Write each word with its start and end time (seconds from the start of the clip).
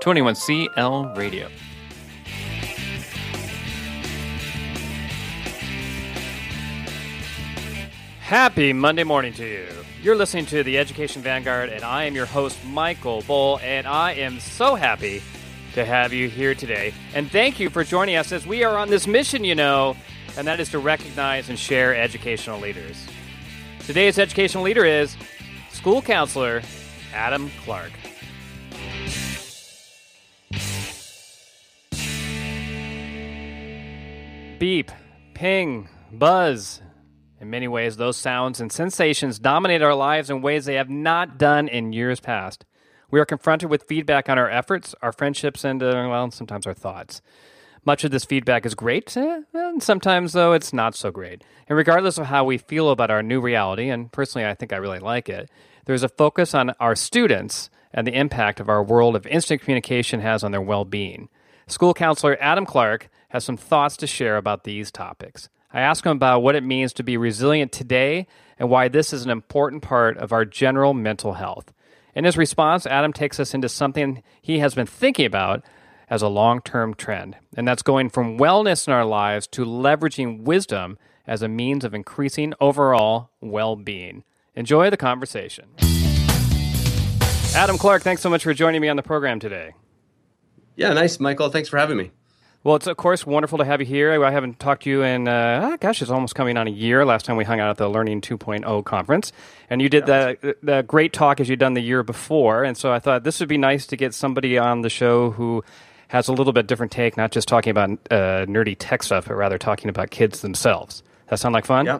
21CL 0.00 1.16
Radio. 1.16 1.48
Happy 8.20 8.72
Monday 8.72 9.04
morning 9.04 9.32
to 9.32 9.44
you. 9.44 9.66
You're 10.02 10.14
listening 10.14 10.46
to 10.46 10.62
the 10.62 10.78
Education 10.78 11.22
Vanguard, 11.22 11.70
and 11.70 11.82
I 11.82 12.04
am 12.04 12.14
your 12.14 12.26
host, 12.26 12.62
Michael 12.64 13.22
Bull, 13.22 13.58
and 13.62 13.86
I 13.86 14.12
am 14.12 14.38
so 14.38 14.76
happy 14.76 15.22
to 15.74 15.84
have 15.84 16.12
you 16.12 16.28
here 16.28 16.54
today. 16.54 16.94
And 17.14 17.30
thank 17.30 17.58
you 17.58 17.68
for 17.68 17.82
joining 17.82 18.16
us 18.16 18.30
as 18.30 18.46
we 18.46 18.62
are 18.62 18.76
on 18.76 18.90
this 18.90 19.06
mission, 19.06 19.42
you 19.42 19.54
know, 19.54 19.96
and 20.36 20.46
that 20.46 20.60
is 20.60 20.70
to 20.70 20.78
recognize 20.78 21.48
and 21.48 21.58
share 21.58 21.96
educational 21.96 22.60
leaders. 22.60 23.04
Today's 23.80 24.18
educational 24.18 24.62
leader 24.62 24.84
is 24.84 25.16
school 25.70 26.02
counselor 26.02 26.62
Adam 27.12 27.50
Clark. 27.64 27.92
Beep, 34.58 34.90
ping, 35.34 35.88
buzz. 36.10 36.82
In 37.40 37.48
many 37.48 37.68
ways, 37.68 37.96
those 37.96 38.16
sounds 38.16 38.60
and 38.60 38.72
sensations 38.72 39.38
dominate 39.38 39.82
our 39.82 39.94
lives 39.94 40.30
in 40.30 40.42
ways 40.42 40.64
they 40.64 40.74
have 40.74 40.90
not 40.90 41.38
done 41.38 41.68
in 41.68 41.92
years 41.92 42.18
past. 42.18 42.64
We 43.08 43.20
are 43.20 43.24
confronted 43.24 43.70
with 43.70 43.84
feedback 43.84 44.28
on 44.28 44.36
our 44.36 44.50
efforts, 44.50 44.96
our 45.00 45.12
friendships, 45.12 45.62
and, 45.62 45.80
uh, 45.80 46.08
well, 46.10 46.32
sometimes 46.32 46.66
our 46.66 46.74
thoughts. 46.74 47.22
Much 47.84 48.02
of 48.02 48.10
this 48.10 48.24
feedback 48.24 48.66
is 48.66 48.74
great, 48.74 49.16
eh, 49.16 49.42
and 49.54 49.80
sometimes, 49.80 50.32
though, 50.32 50.54
it's 50.54 50.72
not 50.72 50.96
so 50.96 51.12
great. 51.12 51.44
And 51.68 51.78
regardless 51.78 52.18
of 52.18 52.26
how 52.26 52.42
we 52.42 52.58
feel 52.58 52.90
about 52.90 53.12
our 53.12 53.22
new 53.22 53.40
reality, 53.40 53.88
and 53.90 54.10
personally, 54.10 54.44
I 54.44 54.54
think 54.54 54.72
I 54.72 54.76
really 54.78 54.98
like 54.98 55.28
it, 55.28 55.48
there's 55.84 56.02
a 56.02 56.08
focus 56.08 56.52
on 56.52 56.70
our 56.80 56.96
students 56.96 57.70
and 57.94 58.04
the 58.04 58.18
impact 58.18 58.58
of 58.58 58.68
our 58.68 58.82
world 58.82 59.14
of 59.14 59.24
instant 59.28 59.60
communication 59.60 60.18
has 60.18 60.42
on 60.42 60.50
their 60.50 60.60
well 60.60 60.84
being. 60.84 61.28
School 61.68 61.92
counselor 61.92 62.38
Adam 62.40 62.64
Clark 62.64 63.10
has 63.28 63.44
some 63.44 63.58
thoughts 63.58 63.98
to 63.98 64.06
share 64.06 64.38
about 64.38 64.64
these 64.64 64.90
topics. 64.90 65.50
I 65.70 65.80
ask 65.80 66.04
him 66.04 66.12
about 66.12 66.42
what 66.42 66.54
it 66.54 66.64
means 66.64 66.94
to 66.94 67.02
be 67.02 67.18
resilient 67.18 67.72
today 67.72 68.26
and 68.58 68.70
why 68.70 68.88
this 68.88 69.12
is 69.12 69.22
an 69.22 69.30
important 69.30 69.82
part 69.82 70.16
of 70.16 70.32
our 70.32 70.46
general 70.46 70.94
mental 70.94 71.34
health. 71.34 71.74
In 72.14 72.24
his 72.24 72.38
response, 72.38 72.86
Adam 72.86 73.12
takes 73.12 73.38
us 73.38 73.52
into 73.52 73.68
something 73.68 74.22
he 74.40 74.60
has 74.60 74.74
been 74.74 74.86
thinking 74.86 75.26
about 75.26 75.62
as 76.08 76.22
a 76.22 76.28
long 76.28 76.62
term 76.62 76.94
trend, 76.94 77.36
and 77.54 77.68
that's 77.68 77.82
going 77.82 78.08
from 78.08 78.38
wellness 78.38 78.86
in 78.86 78.94
our 78.94 79.04
lives 79.04 79.46
to 79.48 79.66
leveraging 79.66 80.44
wisdom 80.44 80.96
as 81.26 81.42
a 81.42 81.48
means 81.48 81.84
of 81.84 81.92
increasing 81.92 82.54
overall 82.62 83.28
well 83.42 83.76
being. 83.76 84.24
Enjoy 84.56 84.88
the 84.88 84.96
conversation. 84.96 85.66
Adam 87.54 87.76
Clark, 87.76 88.02
thanks 88.02 88.22
so 88.22 88.30
much 88.30 88.42
for 88.42 88.54
joining 88.54 88.80
me 88.80 88.88
on 88.88 88.96
the 88.96 89.02
program 89.02 89.38
today. 89.38 89.74
Yeah, 90.78 90.92
nice, 90.92 91.18
Michael. 91.18 91.50
Thanks 91.50 91.68
for 91.68 91.76
having 91.76 91.96
me. 91.96 92.12
Well, 92.62 92.76
it's 92.76 92.86
of 92.86 92.96
course 92.96 93.26
wonderful 93.26 93.58
to 93.58 93.64
have 93.64 93.80
you 93.80 93.86
here. 93.86 94.24
I 94.24 94.30
haven't 94.30 94.60
talked 94.60 94.84
to 94.84 94.90
you 94.90 95.02
in, 95.02 95.26
uh, 95.26 95.72
ah, 95.72 95.76
gosh, 95.76 96.00
it's 96.02 96.10
almost 96.10 96.36
coming 96.36 96.56
on 96.56 96.68
a 96.68 96.70
year. 96.70 97.04
Last 97.04 97.26
time 97.26 97.36
we 97.36 97.44
hung 97.44 97.58
out 97.58 97.70
at 97.70 97.78
the 97.78 97.88
Learning 97.88 98.20
2.0 98.20 98.84
conference, 98.84 99.32
and 99.68 99.82
you 99.82 99.88
did 99.88 100.06
the 100.06 100.56
the 100.62 100.82
great 100.82 101.12
talk 101.12 101.40
as 101.40 101.48
you'd 101.48 101.58
done 101.58 101.74
the 101.74 101.80
year 101.80 102.04
before. 102.04 102.62
And 102.62 102.76
so 102.76 102.92
I 102.92 103.00
thought 103.00 103.24
this 103.24 103.40
would 103.40 103.48
be 103.48 103.58
nice 103.58 103.86
to 103.88 103.96
get 103.96 104.14
somebody 104.14 104.56
on 104.56 104.82
the 104.82 104.88
show 104.88 105.32
who 105.32 105.64
has 106.08 106.28
a 106.28 106.32
little 106.32 106.52
bit 106.52 106.68
different 106.68 106.92
take, 106.92 107.16
not 107.16 107.32
just 107.32 107.48
talking 107.48 107.72
about 107.72 107.90
uh, 108.10 108.46
nerdy 108.46 108.76
tech 108.78 109.02
stuff, 109.02 109.26
but 109.26 109.34
rather 109.34 109.58
talking 109.58 109.90
about 109.90 110.10
kids 110.10 110.42
themselves. 110.42 111.02
That 111.26 111.40
sound 111.40 111.54
like 111.54 111.66
fun? 111.66 111.86
Yeah. 111.86 111.98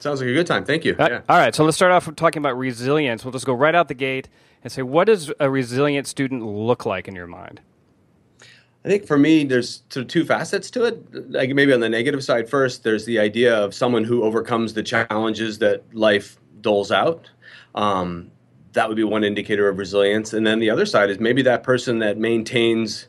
Sounds 0.00 0.20
like 0.20 0.28
a 0.28 0.34
good 0.34 0.46
time. 0.46 0.64
Thank 0.64 0.84
you. 0.84 0.96
Uh, 0.98 1.08
yeah. 1.10 1.20
All 1.30 1.38
right. 1.38 1.54
So 1.54 1.64
let's 1.64 1.76
start 1.76 1.92
off 1.92 2.14
talking 2.16 2.42
about 2.42 2.58
resilience. 2.58 3.24
We'll 3.24 3.32
just 3.32 3.46
go 3.46 3.54
right 3.54 3.74
out 3.74 3.88
the 3.88 3.94
gate 3.94 4.28
and 4.62 4.70
say, 4.70 4.82
what 4.82 5.04
does 5.04 5.32
a 5.40 5.48
resilient 5.48 6.06
student 6.06 6.44
look 6.44 6.84
like 6.84 7.08
in 7.08 7.14
your 7.14 7.26
mind? 7.26 7.60
I 8.84 8.88
think 8.88 9.06
for 9.06 9.16
me, 9.16 9.44
there's 9.44 9.82
sort 9.90 10.04
of 10.04 10.08
two 10.08 10.24
facets 10.24 10.70
to 10.72 10.84
it. 10.84 11.30
Like 11.30 11.50
maybe 11.50 11.72
on 11.72 11.80
the 11.80 11.88
negative 11.88 12.24
side 12.24 12.48
first, 12.48 12.82
there's 12.82 13.04
the 13.04 13.18
idea 13.18 13.54
of 13.56 13.74
someone 13.74 14.02
who 14.02 14.24
overcomes 14.24 14.74
the 14.74 14.82
challenges 14.82 15.58
that 15.58 15.84
life 15.94 16.38
doles 16.60 16.90
out. 16.90 17.30
Um, 17.76 18.32
that 18.72 18.88
would 18.88 18.96
be 18.96 19.04
one 19.04 19.22
indicator 19.22 19.68
of 19.68 19.78
resilience. 19.78 20.32
And 20.32 20.46
then 20.46 20.58
the 20.58 20.70
other 20.70 20.86
side 20.86 21.10
is 21.10 21.20
maybe 21.20 21.42
that 21.42 21.62
person 21.62 22.00
that 22.00 22.18
maintains 22.18 23.08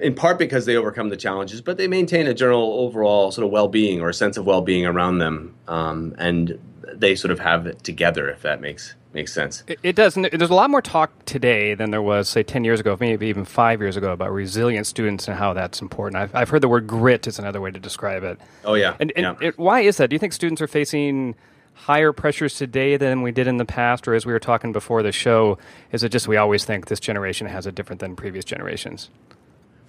in 0.00 0.14
part 0.14 0.38
because 0.38 0.66
they 0.66 0.76
overcome 0.76 1.08
the 1.08 1.16
challenges, 1.16 1.60
but 1.60 1.76
they 1.76 1.88
maintain 1.88 2.26
a 2.26 2.34
general 2.34 2.80
overall 2.80 3.30
sort 3.30 3.44
of 3.44 3.50
well-being 3.50 4.00
or 4.00 4.08
a 4.08 4.14
sense 4.14 4.36
of 4.36 4.46
well-being 4.46 4.86
around 4.86 5.18
them, 5.18 5.54
um, 5.66 6.14
and 6.18 6.58
they 6.92 7.14
sort 7.14 7.30
of 7.30 7.40
have 7.40 7.66
it 7.66 7.82
together. 7.84 8.28
If 8.28 8.42
that 8.42 8.60
makes 8.60 8.94
makes 9.12 9.32
sense, 9.32 9.64
it, 9.66 9.78
it 9.82 9.96
does. 9.96 10.14
There's 10.14 10.50
a 10.50 10.54
lot 10.54 10.70
more 10.70 10.82
talk 10.82 11.10
today 11.24 11.74
than 11.74 11.90
there 11.90 12.02
was, 12.02 12.28
say, 12.28 12.42
ten 12.42 12.64
years 12.64 12.80
ago, 12.80 12.96
maybe 12.98 13.26
even 13.26 13.44
five 13.44 13.80
years 13.80 13.96
ago, 13.96 14.12
about 14.12 14.32
resilient 14.32 14.86
students 14.86 15.28
and 15.28 15.36
how 15.36 15.52
that's 15.52 15.80
important. 15.80 16.22
I've, 16.22 16.34
I've 16.34 16.48
heard 16.50 16.62
the 16.62 16.68
word 16.68 16.86
grit 16.86 17.26
is 17.26 17.38
another 17.38 17.60
way 17.60 17.70
to 17.70 17.80
describe 17.80 18.22
it. 18.22 18.38
Oh 18.64 18.74
yeah, 18.74 18.96
and, 19.00 19.12
and 19.16 19.38
yeah. 19.40 19.48
It, 19.48 19.58
why 19.58 19.80
is 19.80 19.96
that? 19.98 20.10
Do 20.10 20.14
you 20.14 20.20
think 20.20 20.32
students 20.32 20.62
are 20.62 20.68
facing 20.68 21.34
higher 21.74 22.12
pressures 22.12 22.56
today 22.56 22.96
than 22.96 23.22
we 23.22 23.30
did 23.30 23.46
in 23.46 23.56
the 23.56 23.64
past, 23.64 24.08
or 24.08 24.14
as 24.14 24.26
we 24.26 24.32
were 24.32 24.40
talking 24.40 24.72
before 24.72 25.00
the 25.02 25.12
show, 25.12 25.58
is 25.92 26.02
it 26.02 26.08
just 26.08 26.26
we 26.26 26.36
always 26.36 26.64
think 26.64 26.86
this 26.86 26.98
generation 26.98 27.46
has 27.46 27.66
it 27.66 27.74
different 27.76 28.00
than 28.00 28.16
previous 28.16 28.44
generations? 28.44 29.10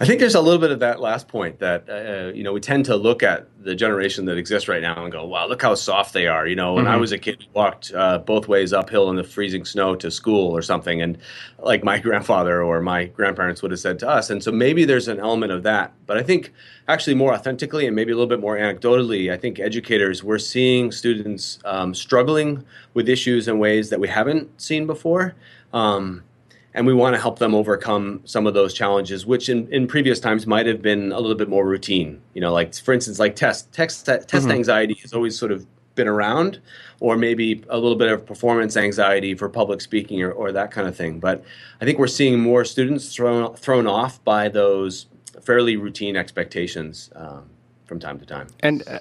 I 0.02 0.06
think 0.06 0.22
there's 0.22 0.36
a 0.36 0.40
little 0.40 0.62
bit 0.62 0.72
of 0.72 0.80
that 0.80 1.02
last 1.02 1.28
point 1.28 1.60
that 1.60 1.90
uh, 1.90 2.32
you 2.34 2.42
know 2.42 2.54
we 2.54 2.62
tend 2.62 2.86
to 2.86 2.96
look 2.96 3.22
at 3.22 3.48
the 3.62 3.76
generation 3.76 4.24
that 4.26 4.38
exists 4.38 4.70
right 4.70 4.82
now 4.82 5.04
and 5.04 5.12
go, 5.12 5.26
"Wow, 5.26 5.48
look 5.48 5.62
how 5.62 5.76
soft 5.76 6.14
they 6.14 6.26
are." 6.26 6.48
You 6.48 6.56
know, 6.56 6.76
when 6.76 6.86
mm-hmm. 6.86 6.94
I 6.94 6.98
was 6.98 7.12
a 7.12 7.18
kid, 7.18 7.40
we 7.40 7.48
walked 7.54 7.92
uh, 7.94 8.20
both 8.20 8.48
ways 8.48 8.72
uphill 8.72 9.10
in 9.10 9.18
the 9.18 9.26
freezing 9.26 9.66
snow 9.66 9.96
to 9.96 10.10
school 10.10 10.56
or 10.56 10.62
something, 10.62 11.02
and 11.02 11.18
like 11.60 11.84
my 11.84 12.00
grandfather 12.08 12.64
or 12.64 12.82
my 12.82 13.06
grandparents 13.06 13.62
would 13.62 13.72
have 13.72 13.80
said 13.82 14.00
to 14.00 14.10
us. 14.10 14.30
And 14.30 14.42
so 14.42 14.54
maybe 14.54 14.86
there's 14.86 15.10
an 15.10 15.20
element 15.20 15.52
of 15.52 15.64
that, 15.64 15.92
but 16.06 16.18
I 16.18 16.24
think 16.24 16.54
actually 16.88 17.16
more 17.16 17.34
authentically 17.34 17.86
and 17.86 17.94
maybe 17.94 18.14
a 18.14 18.16
little 18.16 18.30
bit 18.30 18.40
more 18.40 18.58
anecdotally, 18.58 19.32
I 19.32 19.38
think 19.38 19.60
educators 19.60 20.24
we're 20.24 20.40
seeing 20.40 20.94
students 20.94 21.60
um, 21.66 21.94
struggling 21.94 22.64
with 22.94 23.10
issues 23.10 23.50
in 23.50 23.60
ways 23.60 23.90
that 23.90 24.00
we 24.00 24.08
haven't 24.08 24.62
seen 24.62 24.88
before. 24.88 25.36
Um, 25.74 26.24
and 26.74 26.86
we 26.86 26.94
want 26.94 27.16
to 27.16 27.22
help 27.22 27.40
them 27.40 27.56
overcome 27.56 28.22
some 28.26 28.46
of 28.46 28.54
those 28.54 28.74
challenges, 28.74 29.26
which 29.26 29.50
in, 29.50 29.68
in 29.72 29.88
previous 29.88 30.20
times 30.20 30.46
might 30.46 30.66
have 30.66 30.82
been 30.82 31.12
a 31.12 31.20
little 31.20 31.36
bit 31.36 31.50
more 31.50 31.66
routine. 31.66 32.22
You 32.34 32.42
know, 32.42 32.54
like 32.54 32.76
for 32.76 32.94
instance, 32.94 33.20
like 33.20 33.36
test 33.36 33.72
test 33.72 34.06
test 34.06 34.30
mm-hmm. 34.30 34.52
anxiety 34.52 34.94
has 35.02 35.14
always 35.14 35.38
sort 35.38 35.52
of 35.52 35.66
been 35.96 36.08
around, 36.08 36.60
or 37.00 37.18
maybe 37.18 37.64
a 37.70 37.78
little 37.78 37.98
bit 37.98 38.12
of 38.12 38.26
performance 38.26 38.78
anxiety 38.78 39.34
for 39.36 39.50
public 39.50 39.82
speaking 39.82 40.22
or, 40.22 40.32
or 40.32 40.52
that 40.52 40.72
kind 40.72 40.88
of 40.88 40.96
thing. 40.96 41.20
But 41.20 41.44
I 41.82 41.86
think 41.86 42.00
we're 42.00 42.08
seeing 42.08 42.40
more 42.40 42.64
students 42.64 43.14
thrown 43.14 43.56
thrown 43.56 43.88
off 43.88 44.24
by 44.24 44.48
those 44.50 45.08
fairly 45.42 45.76
routine 45.76 46.16
expectations. 46.16 47.10
Um, 47.16 47.50
from 47.90 48.00
time 48.00 48.20
to 48.20 48.26
time. 48.26 48.48
And 48.60 48.84
uh, 48.88 49.00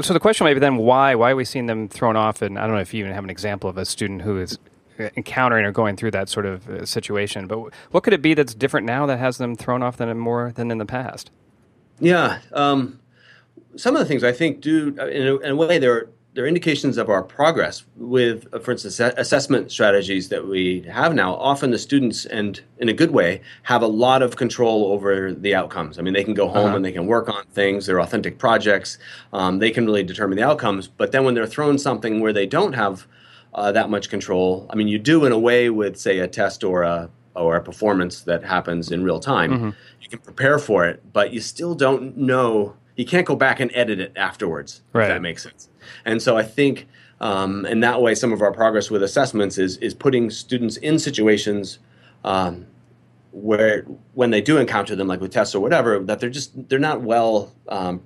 so 0.00 0.14
the 0.14 0.18
question 0.18 0.46
might 0.46 0.54
be 0.54 0.60
then 0.60 0.78
why 0.78 1.14
why 1.14 1.32
are 1.32 1.36
we 1.36 1.44
seeing 1.44 1.66
them 1.66 1.88
thrown 1.88 2.16
off? 2.16 2.40
And 2.40 2.58
I 2.58 2.62
don't 2.62 2.74
know 2.74 2.80
if 2.80 2.94
you 2.94 3.00
even 3.00 3.12
have 3.12 3.22
an 3.22 3.28
example 3.28 3.68
of 3.68 3.76
a 3.76 3.84
student 3.84 4.22
who 4.22 4.40
is 4.40 4.58
encountering 5.16 5.64
or 5.64 5.72
going 5.72 5.96
through 5.96 6.10
that 6.12 6.28
sort 6.28 6.46
of 6.46 6.68
uh, 6.68 6.86
situation. 6.86 7.46
But 7.46 7.72
what 7.90 8.02
could 8.02 8.12
it 8.12 8.22
be 8.22 8.34
that's 8.34 8.54
different 8.54 8.86
now 8.86 9.06
that 9.06 9.18
has 9.18 9.38
them 9.38 9.54
thrown 9.56 9.82
off 9.82 9.96
than 9.96 10.16
more 10.18 10.52
than 10.54 10.70
in 10.70 10.78
the 10.78 10.86
past? 10.86 11.30
Yeah, 12.00 12.38
um, 12.52 13.00
some 13.76 13.94
of 13.94 14.00
the 14.00 14.06
things 14.06 14.24
I 14.24 14.32
think 14.32 14.60
do 14.60 14.96
uh, 14.98 15.06
in 15.06 15.26
a, 15.26 15.36
in 15.38 15.50
a 15.50 15.56
way 15.56 15.78
they're 15.78 16.08
they're 16.34 16.46
indications 16.46 16.96
of 16.96 17.08
our 17.08 17.22
progress 17.22 17.84
with, 17.96 18.46
uh, 18.52 18.60
for 18.60 18.70
instance, 18.70 19.00
assessment 19.00 19.72
strategies 19.72 20.28
that 20.28 20.46
we 20.46 20.82
have 20.82 21.12
now. 21.12 21.34
Often 21.34 21.72
the 21.72 21.78
students, 21.78 22.24
and 22.24 22.60
in 22.78 22.88
a 22.88 22.92
good 22.92 23.10
way, 23.10 23.40
have 23.64 23.82
a 23.82 23.86
lot 23.86 24.22
of 24.22 24.36
control 24.36 24.92
over 24.92 25.32
the 25.32 25.54
outcomes. 25.54 25.98
I 25.98 26.02
mean, 26.02 26.14
they 26.14 26.22
can 26.22 26.34
go 26.34 26.48
home 26.48 26.66
uh-huh. 26.66 26.76
and 26.76 26.84
they 26.84 26.92
can 26.92 27.06
work 27.06 27.28
on 27.28 27.44
things. 27.46 27.86
They're 27.86 28.00
authentic 28.00 28.38
projects. 28.38 28.98
Um, 29.32 29.58
they 29.58 29.70
can 29.70 29.86
really 29.86 30.04
determine 30.04 30.36
the 30.36 30.44
outcomes. 30.44 30.86
But 30.86 31.10
then 31.10 31.24
when 31.24 31.34
they're 31.34 31.46
thrown 31.46 31.78
something 31.78 32.20
where 32.20 32.32
they 32.32 32.46
don't 32.46 32.74
have 32.74 33.08
uh, 33.54 33.72
that 33.72 33.90
much 33.90 34.10
control. 34.10 34.66
I 34.70 34.76
mean, 34.76 34.88
you 34.88 34.98
do 34.98 35.24
in 35.24 35.32
a 35.32 35.38
way 35.38 35.70
with, 35.70 35.98
say, 35.98 36.18
a 36.18 36.28
test 36.28 36.64
or 36.64 36.82
a 36.82 37.10
or 37.36 37.56
a 37.56 37.62
performance 37.62 38.22
that 38.22 38.42
happens 38.44 38.90
in 38.90 39.04
real 39.04 39.20
time. 39.20 39.52
Mm-hmm. 39.52 39.70
You 40.00 40.08
can 40.08 40.18
prepare 40.18 40.58
for 40.58 40.84
it, 40.86 41.12
but 41.12 41.32
you 41.32 41.40
still 41.40 41.74
don't 41.74 42.16
know. 42.16 42.76
You 42.96 43.06
can't 43.06 43.26
go 43.26 43.36
back 43.36 43.60
and 43.60 43.70
edit 43.72 44.00
it 44.00 44.12
afterwards. 44.16 44.82
Right. 44.92 45.04
If 45.04 45.08
that 45.10 45.22
makes 45.22 45.42
sense. 45.42 45.68
And 46.04 46.20
so 46.20 46.36
I 46.36 46.42
think, 46.42 46.86
um, 47.20 47.64
in 47.66 47.80
that 47.80 48.02
way, 48.02 48.14
some 48.14 48.32
of 48.32 48.42
our 48.42 48.52
progress 48.52 48.90
with 48.90 49.02
assessments 49.02 49.58
is 49.58 49.76
is 49.78 49.94
putting 49.94 50.30
students 50.30 50.76
in 50.76 50.98
situations. 50.98 51.78
Um, 52.24 52.66
where 53.32 53.82
when 54.14 54.30
they 54.30 54.40
do 54.40 54.58
encounter 54.58 54.96
them, 54.96 55.06
like 55.06 55.20
with 55.20 55.30
tests 55.30 55.54
or 55.54 55.60
whatever, 55.60 56.00
that 56.00 56.20
they're 56.20 56.30
just 56.30 56.68
they're 56.68 56.78
not 56.78 57.02
well 57.02 57.52
um, 57.68 58.02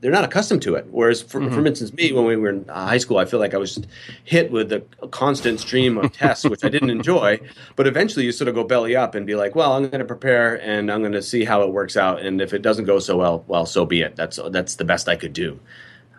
they're 0.00 0.12
not 0.12 0.24
accustomed 0.24 0.62
to 0.62 0.74
it. 0.74 0.86
Whereas, 0.90 1.22
for, 1.22 1.40
mm-hmm. 1.40 1.54
for 1.54 1.66
instance, 1.66 1.92
me 1.92 2.12
when 2.12 2.24
we 2.24 2.36
were 2.36 2.50
in 2.50 2.66
high 2.68 2.98
school, 2.98 3.18
I 3.18 3.24
feel 3.24 3.40
like 3.40 3.54
I 3.54 3.58
was 3.58 3.82
hit 4.24 4.50
with 4.50 4.72
a, 4.72 4.84
a 5.02 5.08
constant 5.08 5.60
stream 5.60 5.96
of 5.96 6.12
tests, 6.12 6.44
which 6.44 6.64
I 6.64 6.68
didn't 6.68 6.90
enjoy. 6.90 7.40
But 7.76 7.86
eventually, 7.86 8.24
you 8.24 8.32
sort 8.32 8.48
of 8.48 8.54
go 8.54 8.64
belly 8.64 8.94
up 8.94 9.14
and 9.14 9.26
be 9.26 9.34
like, 9.34 9.54
"Well, 9.54 9.72
I'm 9.72 9.88
going 9.88 10.00
to 10.00 10.06
prepare 10.06 10.60
and 10.60 10.90
I'm 10.90 11.00
going 11.00 11.12
to 11.12 11.22
see 11.22 11.44
how 11.44 11.62
it 11.62 11.72
works 11.72 11.96
out. 11.96 12.20
And 12.20 12.40
if 12.40 12.52
it 12.52 12.62
doesn't 12.62 12.84
go 12.84 12.98
so 12.98 13.16
well, 13.16 13.44
well, 13.46 13.66
so 13.66 13.86
be 13.86 14.02
it. 14.02 14.16
That's 14.16 14.38
that's 14.50 14.76
the 14.76 14.84
best 14.84 15.08
I 15.08 15.16
could 15.16 15.32
do." 15.32 15.58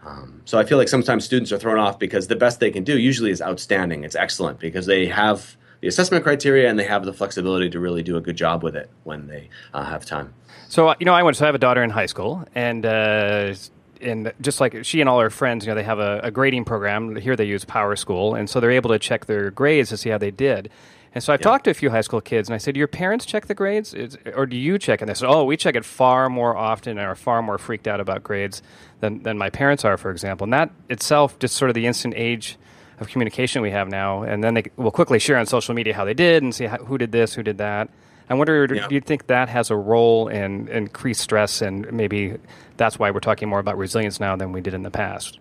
Um, 0.05 0.41
so 0.45 0.57
I 0.57 0.63
feel 0.63 0.77
like 0.77 0.87
sometimes 0.87 1.25
students 1.25 1.51
are 1.51 1.57
thrown 1.57 1.77
off 1.77 1.99
because 1.99 2.27
the 2.27 2.35
best 2.35 2.61
they 2.61 2.71
can 2.71 2.85
do 2.85 2.97
usually 2.97 3.31
is 3.31 3.41
outstanding. 3.41 4.05
It's 4.05 4.15
excellent 4.15 4.59
because 4.59 4.85
they 4.85 5.05
have 5.07 5.56
the 5.81 5.87
assessment 5.87 6.23
criteria 6.23 6.69
and 6.69 6.77
they 6.77 6.85
have 6.85 7.05
the 7.05 7.13
flexibility 7.13 7.69
to 7.69 7.79
really 7.79 8.03
do 8.03 8.17
a 8.17 8.21
good 8.21 8.35
job 8.35 8.63
with 8.63 8.75
it 8.75 8.89
when 9.03 9.27
they 9.27 9.49
uh, 9.73 9.83
have 9.83 10.05
time. 10.05 10.33
So 10.69 10.93
you 10.99 11.05
know, 11.05 11.13
I 11.13 11.23
went. 11.23 11.37
So 11.37 11.45
I 11.45 11.47
have 11.47 11.55
a 11.55 11.59
daughter 11.59 11.83
in 11.83 11.89
high 11.89 12.07
school, 12.07 12.45
and 12.53 12.85
uh, 12.85 13.53
and 14.01 14.33
just 14.41 14.59
like 14.59 14.83
she 14.83 14.99
and 14.99 15.09
all 15.09 15.19
her 15.19 15.29
friends, 15.29 15.65
you 15.65 15.71
know, 15.71 15.75
they 15.75 15.83
have 15.83 15.99
a, 15.99 16.19
a, 16.23 16.31
grading 16.31 16.65
program. 16.65 17.15
Here 17.15 17.35
they 17.35 17.45
use 17.45 17.65
PowerSchool, 17.65 18.37
and 18.37 18.49
so 18.49 18.59
they're 18.59 18.71
able 18.71 18.89
to 18.91 18.99
check 18.99 19.25
their 19.25 19.49
grades 19.49 19.89
to 19.89 19.97
see 19.97 20.09
how 20.09 20.17
they 20.17 20.31
did. 20.31 20.69
And 21.13 21.23
so 21.23 21.33
I've 21.33 21.39
yeah. 21.39 21.45
talked 21.45 21.63
to 21.63 21.71
a 21.71 21.73
few 21.73 21.89
high 21.89 22.01
school 22.01 22.21
kids, 22.21 22.49
and 22.49 22.53
I 22.53 22.57
said, 22.57 22.73
"Do 22.73 22.79
your 22.79 22.87
parents 22.87 23.25
check 23.25 23.47
the 23.47 23.55
grades, 23.55 23.95
or 24.35 24.45
do 24.45 24.57
you 24.57 24.77
check?" 24.77 25.01
And 25.01 25.09
they 25.09 25.13
said, 25.13 25.29
"Oh, 25.29 25.45
we 25.45 25.57
check 25.57 25.75
it 25.75 25.85
far 25.85 26.29
more 26.29 26.55
often 26.55 26.97
and 26.97 27.07
are 27.07 27.15
far 27.15 27.41
more 27.41 27.57
freaked 27.57 27.87
out 27.87 27.99
about 27.99 28.23
grades 28.23 28.61
than 28.99 29.23
than 29.23 29.37
my 29.37 29.49
parents 29.49 29.85
are, 29.85 29.97
for 29.97 30.11
example." 30.11 30.43
And 30.43 30.53
that 30.53 30.71
itself, 30.89 31.39
just 31.39 31.55
sort 31.55 31.69
of 31.69 31.75
the 31.75 31.87
instant 31.87 32.13
age 32.17 32.57
of 32.99 33.07
communication 33.07 33.61
we 33.61 33.71
have 33.71 33.87
now, 33.87 34.23
and 34.23 34.43
then 34.43 34.55
they 34.55 34.63
will 34.75 34.91
quickly 34.91 35.19
share 35.19 35.37
on 35.37 35.45
social 35.45 35.73
media 35.73 35.93
how 35.93 36.05
they 36.05 36.13
did 36.13 36.43
and 36.43 36.53
see 36.53 36.65
how, 36.65 36.77
who 36.77 36.97
did 36.97 37.11
this, 37.11 37.33
who 37.33 37.43
did 37.43 37.57
that. 37.57 37.89
I 38.29 38.33
wonder, 38.33 38.67
yeah. 38.73 38.87
do 38.87 38.95
you 38.95 39.01
think 39.01 39.27
that 39.27 39.47
has 39.49 39.69
a 39.71 39.75
role 39.75 40.27
in 40.27 40.67
increased 40.67 41.21
stress, 41.21 41.61
and 41.61 41.91
maybe 41.93 42.35
that's 42.75 42.99
why 42.99 43.11
we're 43.11 43.19
talking 43.19 43.47
more 43.47 43.59
about 43.59 43.77
resilience 43.77 44.19
now 44.19 44.35
than 44.35 44.51
we 44.51 44.61
did 44.61 44.73
in 44.73 44.83
the 44.83 44.91
past? 44.91 45.39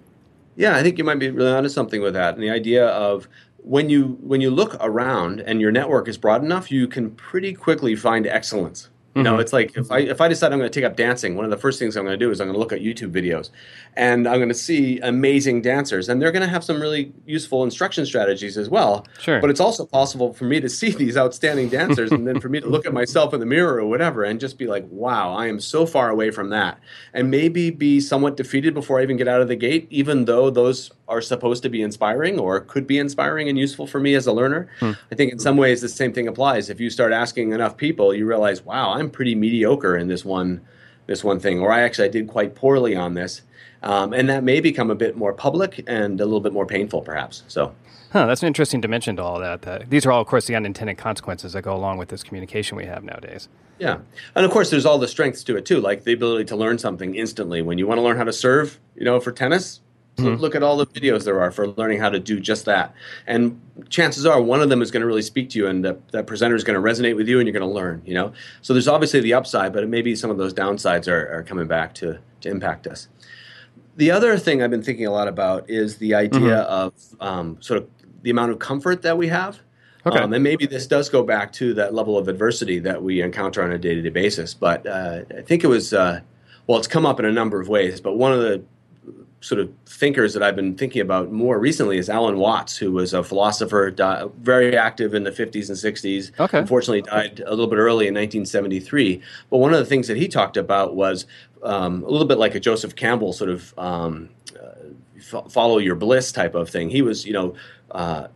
Yeah, 0.55 0.77
I 0.77 0.83
think 0.83 0.97
you 0.97 1.05
might 1.05 1.19
be 1.19 1.31
really 1.31 1.51
onto 1.51 1.69
something 1.69 2.01
with 2.01 2.15
that, 2.15 2.35
and 2.35 2.43
the 2.43 2.51
idea 2.51 2.87
of 2.87 3.29
when 3.59 3.91
you 3.91 4.17
when 4.21 4.41
you 4.41 4.51
look 4.51 4.77
around 4.81 5.41
and 5.41 5.61
your 5.61 5.73
network 5.73 6.07
is 6.07 6.17
broad 6.17 6.45
enough, 6.45 6.71
you 6.71 6.87
can 6.87 7.11
pretty 7.11 7.53
quickly 7.53 7.97
find 7.97 8.27
excellence. 8.27 8.89
You 9.17 9.23
know, 9.23 9.33
mm-hmm. 9.33 9.41
it's 9.41 9.53
like 9.55 9.75
if 9.79 9.91
I 9.91 10.01
if 10.01 10.21
I 10.21 10.29
decide 10.29 10.53
I'm 10.53 10.59
going 10.59 10.71
to 10.71 10.81
take 10.81 10.87
up 10.87 10.95
dancing, 10.95 11.37
one 11.37 11.47
of 11.47 11.51
the 11.51 11.57
first 11.57 11.79
things 11.79 11.97
I'm 11.97 12.05
going 12.05 12.19
to 12.19 12.23
do 12.23 12.31
is 12.31 12.39
I'm 12.39 12.49
going 12.49 12.55
to 12.55 12.59
look 12.59 12.71
at 12.71 12.81
YouTube 12.81 13.13
videos, 13.13 13.49
and 13.95 14.29
I'm 14.29 14.37
going 14.37 14.51
to 14.51 14.55
see 14.55 15.01
amazing 15.01 15.63
dancers, 15.63 16.11
and 16.11 16.21
they're 16.21 16.33
going 16.33 16.43
to 16.43 16.49
have 16.49 16.63
some 16.63 16.83
really 16.83 17.15
useful 17.25 17.65
instruction 17.65 18.05
strategies 18.05 18.59
as 18.59 18.69
well. 18.69 19.07
Sure. 19.19 19.41
But 19.41 19.49
it's 19.49 19.59
also 19.59 19.87
possible 19.87 20.35
for 20.35 20.45
me 20.45 20.61
to 20.61 20.69
see 20.69 20.91
these 21.05 21.17
outstanding 21.17 21.71
dancers, 21.71 22.13
and 22.13 22.29
then 22.29 22.41
for 22.41 22.51
me 22.51 22.61
to 22.61 22.67
look 22.67 22.85
at 22.85 22.93
myself 23.03 23.33
in 23.33 23.41
the 23.41 23.47
mirror 23.47 23.81
or 23.81 23.87
whatever, 23.87 24.23
and 24.23 24.39
just 24.39 24.59
be 24.59 24.67
like, 24.67 24.85
"Wow, 24.91 25.33
I 25.33 25.47
am 25.47 25.61
so 25.61 25.87
far 25.87 26.11
away 26.11 26.31
from 26.31 26.51
that," 26.51 26.79
and 27.15 27.31
maybe 27.31 27.71
be 27.71 28.01
somewhat 28.01 28.37
defeated 28.37 28.75
before 28.75 29.01
I 29.01 29.03
even 29.03 29.17
get 29.17 29.29
out 29.29 29.41
of 29.41 29.49
the 29.49 29.57
gate, 29.57 29.87
even 29.89 30.27
though 30.27 30.51
those 30.51 30.91
are 31.09 31.21
supposed 31.21 31.63
to 31.63 31.69
be 31.69 31.83
inspiring 31.83 32.39
or 32.39 32.61
could 32.61 32.87
be 32.87 32.99
inspiring 32.99 33.49
and 33.49 33.59
useful 33.59 33.87
for 33.87 34.01
me 34.01 34.15
as 34.15 34.27
a 34.27 34.33
learner. 34.33 34.69
Hmm. 34.81 34.93
I 35.11 35.15
think 35.15 35.33
in 35.33 35.39
some 35.39 35.57
ways 35.57 35.81
the 35.81 35.89
same 35.89 36.13
thing 36.13 36.27
applies. 36.29 36.69
If 36.69 36.81
you 36.81 36.91
start 36.91 37.13
asking 37.13 37.53
enough 37.53 37.77
people, 37.77 38.13
you 38.15 38.27
realize, 38.27 38.65
wow, 38.65 38.93
I'm 38.93 39.11
pretty 39.11 39.35
mediocre 39.35 39.97
in 39.97 40.09
this 40.09 40.25
one 40.25 40.61
this 41.07 41.23
one 41.23 41.39
thing, 41.39 41.61
or 41.61 41.71
I 41.71 41.83
actually 41.83 42.09
I 42.09 42.11
did 42.11 42.27
quite 42.27 42.57
poorly 42.57 42.97
on 42.97 43.15
this. 43.15 43.43
Um, 43.83 44.13
and 44.13 44.29
that 44.29 44.43
may 44.43 44.61
become 44.61 44.91
a 44.91 44.95
bit 44.95 45.17
more 45.17 45.33
public 45.33 45.85
and 45.87 46.21
a 46.21 46.25
little 46.25 46.41
bit 46.41 46.53
more 46.53 46.67
painful, 46.67 47.03
perhaps. 47.03 47.45
So, 47.47 47.73
huh, 48.13 48.27
that's 48.27 48.43
an 48.43 48.49
interesting 48.49 48.81
dimension 48.81 49.15
to 49.17 49.23
all 49.23 49.39
that. 49.39 49.63
that. 49.63 49.89
These 49.91 50.05
are 50.07 50.13
all, 50.13 50.21
of 50.21 50.27
course, 50.27 50.47
the 50.47 50.57
unintended 50.57 50.99
consequences 50.99 51.53
that 51.53 51.63
go 51.63 51.75
along 51.75 51.99
with 51.99 52.09
this 52.09 52.25
communication 52.25 52.77
we 52.77 52.87
have 52.87 53.05
nowadays. 53.05 53.49
Yeah, 53.79 53.99
and 54.35 54.45
of 54.45 54.51
course, 54.51 54.71
there's 54.71 54.87
all 54.87 54.99
the 54.99 55.07
strengths 55.07 55.45
to 55.45 55.57
it 55.57 55.67
too, 55.67 55.81
like 55.81 56.05
the 56.05 56.15
ability 56.15 56.47
to 56.47 56.57
learn 56.57 56.79
something 56.79 57.15
instantly. 57.15 57.63
When 57.63 57.79
you 57.79 57.87
want 57.87 57.99
to 57.99 58.03
learn 58.03 58.17
how 58.17 58.25
to 58.25 58.33
serve, 58.33 58.81
you 58.97 59.05
know, 59.05 59.21
for 59.21 59.31
tennis, 59.33 59.81
Mm-hmm. 60.17 60.41
Look 60.41 60.55
at 60.55 60.63
all 60.63 60.77
the 60.77 60.87
videos 60.87 61.25
there 61.25 61.41
are 61.41 61.51
for 61.51 61.69
learning 61.69 62.01
how 62.01 62.09
to 62.09 62.19
do 62.19 62.41
just 62.41 62.65
that. 62.65 62.95
And 63.27 63.61
chances 63.91 64.25
are 64.25 64.41
one 64.41 64.63
of 64.63 64.69
them 64.69 64.81
is 64.81 64.91
going 64.91 65.03
to 65.03 65.07
really 65.07 65.23
speak 65.23 65.51
to 65.51 65.59
you 65.59 65.67
and 65.67 65.85
the, 65.85 65.99
that 66.13 66.27
presenter 66.27 66.55
is 66.55 66.65
going 66.65 66.81
to 66.81 66.89
resonate 66.89 67.17
with 67.17 67.29
you 67.29 67.39
and 67.39 67.47
you're 67.47 67.59
going 67.59 67.69
to 67.69 67.75
learn, 67.75 68.03
you 68.07 68.15
know? 68.15 68.33
So 68.63 68.73
there's 68.73 68.89
obviously 68.89 69.21
the 69.21 69.35
upside, 69.35 69.73
but 69.73 69.87
maybe 69.89 70.17
some 70.17 70.31
of 70.31 70.39
those 70.39 70.55
downsides 70.55 71.07
are, 71.07 71.31
are 71.33 71.43
coming 71.43 71.67
back 71.67 71.93
to, 71.95 72.19
to 72.41 72.49
impact 72.49 72.87
us. 72.87 73.09
The 73.97 74.11
other 74.11 74.39
thing 74.39 74.63
I've 74.63 74.71
been 74.71 74.83
thinking 74.83 75.07
a 75.07 75.11
lot 75.11 75.29
about 75.29 75.69
is 75.69 75.97
the 75.97 76.15
idea 76.15 76.41
mm-hmm. 76.41 76.73
of 76.73 76.95
um, 77.21 77.57
sort 77.61 77.83
of 77.83 77.89
the 78.23 78.31
amount 78.31 78.53
of 78.53 78.59
comfort 78.59 79.03
that 79.03 79.17
we 79.17 79.29
have. 79.29 79.61
Okay. 80.07 80.19
Um, 80.19 80.33
and 80.33 80.43
maybe 80.43 80.67
this 80.67 80.87
does 80.87 81.09
go 81.09 81.23
back 81.23 81.53
to 81.55 81.75
that 81.75 81.93
level 81.93 82.17
of 82.17 82.29
adversity 82.29 82.79
that 82.81 83.03
we 83.03 83.23
encounter 83.23 83.63
on 83.63 83.73
a 83.73 83.79
day 83.79 83.95
to 83.95 84.03
day 84.03 84.09
basis. 84.09 84.55
But 84.55 84.87
uh, 84.87 85.23
I 85.37 85.43
think 85.43 85.65
it 85.65 85.67
was, 85.67 85.93
uh, 85.93 86.21
well, 86.67 86.79
it's 86.79 86.87
come 86.87 87.05
up 87.05 87.19
in 87.19 87.27
a 87.27 87.33
number 87.33 87.61
of 87.61 87.69
ways. 87.69 88.01
But 88.01 88.17
one 88.17 88.33
of 88.33 88.41
the 88.41 88.63
sort 89.47 89.61
of 89.61 89.71
thinkers 89.87 90.35
that 90.35 90.43
I've 90.43 90.57
been 90.57 90.75
thinking 90.75 91.01
about 91.01 91.31
more 91.31 91.61
recently 91.61 91.99
is 91.99 92.11
Alan 92.11 92.37
Watts, 92.37 92.77
who 92.77 92.91
was 92.91 93.15
a 93.15 93.23
philosopher, 93.23 93.93
di- 93.93 94.27
very 94.41 94.77
active 94.77 95.15
in 95.15 95.23
the 95.23 95.31
50s 95.31 95.69
and 95.69 95.79
60s. 95.79 96.33
Okay. 96.41 96.59
Unfortunately, 96.59 97.03
died 97.03 97.41
a 97.47 97.51
little 97.51 97.69
bit 97.69 97.77
early 97.77 98.09
in 98.09 98.15
1973. 98.15 99.23
But 99.49 99.59
one 99.59 99.73
of 99.73 99.79
the 99.79 99.85
things 99.85 100.09
that 100.09 100.17
he 100.17 100.27
talked 100.27 100.57
about 100.57 100.97
was 100.97 101.27
um, 101.63 102.03
a 102.03 102.09
little 102.09 102.27
bit 102.27 102.39
like 102.39 102.57
a 102.57 102.61
Joseph 102.61 102.97
Campbell 102.97 103.33
sort 103.33 103.51
of 103.51 103.73
um, 103.79 104.31
uh, 104.61 104.91
f- 105.17 105.53
follow 105.53 105.79
your 105.79 105.95
bliss 105.95 106.33
type 106.33 106.57
of 106.57 106.69
thing. 106.69 106.91
He 106.91 107.03
was, 107.03 107.25
you 107.25 107.33
know, 107.33 107.55
uh, 107.93 108.27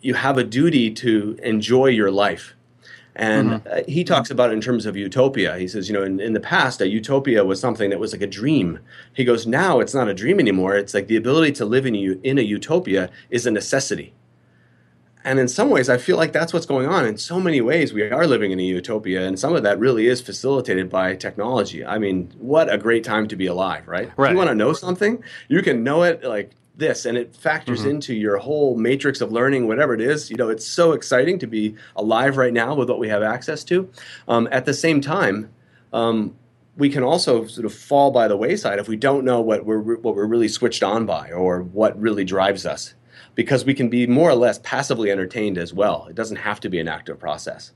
you 0.00 0.14
have 0.14 0.38
a 0.38 0.44
duty 0.44 0.92
to 0.92 1.36
enjoy 1.42 1.86
your 1.86 2.12
life 2.12 2.54
and 3.14 3.50
mm-hmm. 3.50 3.68
uh, 3.68 3.80
he 3.86 4.04
talks 4.04 4.30
about 4.30 4.50
it 4.50 4.54
in 4.54 4.60
terms 4.60 4.86
of 4.86 4.96
utopia. 4.96 5.58
He 5.58 5.68
says, 5.68 5.88
you 5.88 5.94
know, 5.94 6.02
in, 6.02 6.18
in 6.18 6.32
the 6.32 6.40
past, 6.40 6.80
a 6.80 6.88
utopia 6.88 7.44
was 7.44 7.60
something 7.60 7.90
that 7.90 8.00
was 8.00 8.12
like 8.12 8.22
a 8.22 8.26
dream. 8.26 8.78
He 9.12 9.24
goes, 9.24 9.46
now 9.46 9.80
it's 9.80 9.94
not 9.94 10.08
a 10.08 10.14
dream 10.14 10.40
anymore. 10.40 10.76
It's 10.76 10.94
like 10.94 11.08
the 11.08 11.16
ability 11.16 11.52
to 11.52 11.64
live 11.64 11.84
in 11.84 11.94
a, 11.94 12.12
in 12.22 12.38
a 12.38 12.42
utopia 12.42 13.10
is 13.28 13.46
a 13.46 13.50
necessity. 13.50 14.14
And 15.24 15.38
in 15.38 15.46
some 15.46 15.70
ways, 15.70 15.88
I 15.88 15.98
feel 15.98 16.16
like 16.16 16.32
that's 16.32 16.52
what's 16.52 16.66
going 16.66 16.88
on. 16.88 17.06
In 17.06 17.16
so 17.16 17.38
many 17.38 17.60
ways, 17.60 17.92
we 17.92 18.02
are 18.02 18.26
living 18.26 18.50
in 18.50 18.58
a 18.58 18.64
utopia, 18.64 19.24
and 19.24 19.38
some 19.38 19.54
of 19.54 19.62
that 19.62 19.78
really 19.78 20.08
is 20.08 20.20
facilitated 20.20 20.90
by 20.90 21.14
technology. 21.14 21.84
I 21.84 21.98
mean, 21.98 22.32
what 22.38 22.72
a 22.72 22.76
great 22.76 23.04
time 23.04 23.28
to 23.28 23.36
be 23.36 23.46
alive, 23.46 23.86
right? 23.86 24.10
right. 24.16 24.30
If 24.30 24.32
you 24.32 24.38
want 24.38 24.48
to 24.48 24.56
know 24.56 24.72
something, 24.72 25.22
you 25.48 25.62
can 25.62 25.84
know 25.84 26.02
it 26.02 26.24
like 26.24 26.50
this 26.74 27.04
and 27.04 27.18
it 27.18 27.36
factors 27.36 27.80
mm-hmm. 27.80 27.90
into 27.90 28.14
your 28.14 28.38
whole 28.38 28.76
matrix 28.76 29.20
of 29.20 29.30
learning 29.30 29.68
whatever 29.68 29.94
it 29.94 30.00
is. 30.00 30.30
You 30.30 30.36
know 30.36 30.48
it's 30.48 30.66
so 30.66 30.92
exciting 30.92 31.38
to 31.40 31.46
be 31.46 31.74
alive 31.96 32.36
right 32.36 32.52
now 32.52 32.74
with 32.74 32.88
what 32.88 32.98
we 32.98 33.08
have 33.08 33.22
access 33.22 33.64
to. 33.64 33.90
Um, 34.28 34.48
at 34.50 34.64
the 34.64 34.74
same 34.74 35.00
time 35.00 35.50
um, 35.92 36.34
we 36.76 36.88
can 36.88 37.02
also 37.02 37.46
sort 37.46 37.66
of 37.66 37.74
fall 37.74 38.10
by 38.10 38.28
the 38.28 38.36
wayside 38.36 38.78
if 38.78 38.88
we 38.88 38.96
don't 38.96 39.24
know 39.24 39.40
what 39.40 39.64
we're 39.64 39.96
what 39.96 40.14
we're 40.14 40.26
really 40.26 40.48
switched 40.48 40.82
on 40.82 41.04
by 41.06 41.30
or 41.30 41.62
what 41.62 41.98
really 42.00 42.24
drives 42.24 42.64
us 42.64 42.94
because 43.34 43.64
we 43.64 43.74
can 43.74 43.88
be 43.88 44.06
more 44.06 44.30
or 44.30 44.34
less 44.34 44.58
passively 44.58 45.10
entertained 45.10 45.58
as 45.58 45.72
well. 45.72 46.06
It 46.08 46.14
doesn't 46.14 46.36
have 46.36 46.60
to 46.60 46.68
be 46.68 46.78
an 46.78 46.88
active 46.88 47.18
process. 47.18 47.72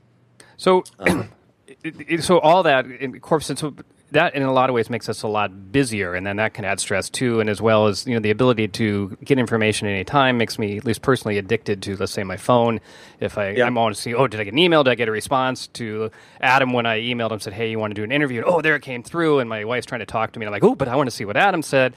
So 0.55 0.83
um, 0.99 1.29
so 2.19 2.39
all 2.39 2.63
that 2.63 2.85
in 2.85 3.19
corpus 3.19 3.47
so 3.59 3.75
that 4.11 4.35
in 4.35 4.43
a 4.43 4.53
lot 4.53 4.69
of 4.69 4.73
ways 4.73 4.89
makes 4.89 5.09
us 5.09 5.21
a 5.21 5.27
lot 5.27 5.71
busier 5.71 6.13
and 6.13 6.25
then 6.25 6.37
that 6.37 6.53
can 6.53 6.63
add 6.63 6.79
stress 6.79 7.09
too 7.09 7.39
and 7.39 7.49
as 7.49 7.61
well 7.61 7.87
as 7.87 8.07
you 8.07 8.13
know 8.13 8.19
the 8.19 8.31
ability 8.31 8.67
to 8.67 9.17
get 9.23 9.37
information 9.37 9.87
at 9.87 9.91
any 9.91 10.03
time 10.03 10.37
makes 10.37 10.57
me 10.57 10.77
at 10.77 10.85
least 10.85 11.01
personally 11.01 11.37
addicted 11.37 11.81
to 11.81 11.95
let's 11.97 12.11
say 12.11 12.23
my 12.23 12.37
phone. 12.37 12.79
If 13.19 13.37
i 13.37 13.49
yeah. 13.49 13.65
i'm 13.65 13.77
on 13.77 13.91
to 13.91 13.95
see 13.95 14.13
oh 14.13 14.27
did 14.27 14.39
i 14.39 14.43
get 14.43 14.53
an 14.53 14.59
email? 14.59 14.83
Did 14.83 14.91
i 14.91 14.95
get 14.95 15.07
a 15.07 15.11
response 15.11 15.67
to 15.67 16.11
adam 16.39 16.73
when 16.73 16.85
i 16.85 16.99
emailed 16.99 17.31
him 17.31 17.39
said 17.39 17.53
hey 17.53 17.69
you 17.69 17.79
want 17.79 17.91
to 17.91 17.95
do 17.95 18.03
an 18.03 18.11
interview? 18.11 18.41
And, 18.41 18.49
oh 18.49 18.61
there 18.61 18.75
it 18.75 18.81
came 18.81 19.03
through 19.03 19.39
and 19.39 19.49
my 19.49 19.65
wife's 19.65 19.85
trying 19.85 19.99
to 19.99 20.05
talk 20.05 20.31
to 20.33 20.39
me 20.39 20.45
and 20.45 20.53
i'm 20.53 20.61
like 20.61 20.69
oh 20.69 20.75
but 20.75 20.87
i 20.87 20.95
want 20.95 21.07
to 21.09 21.15
see 21.15 21.25
what 21.25 21.37
adam 21.37 21.61
said 21.61 21.93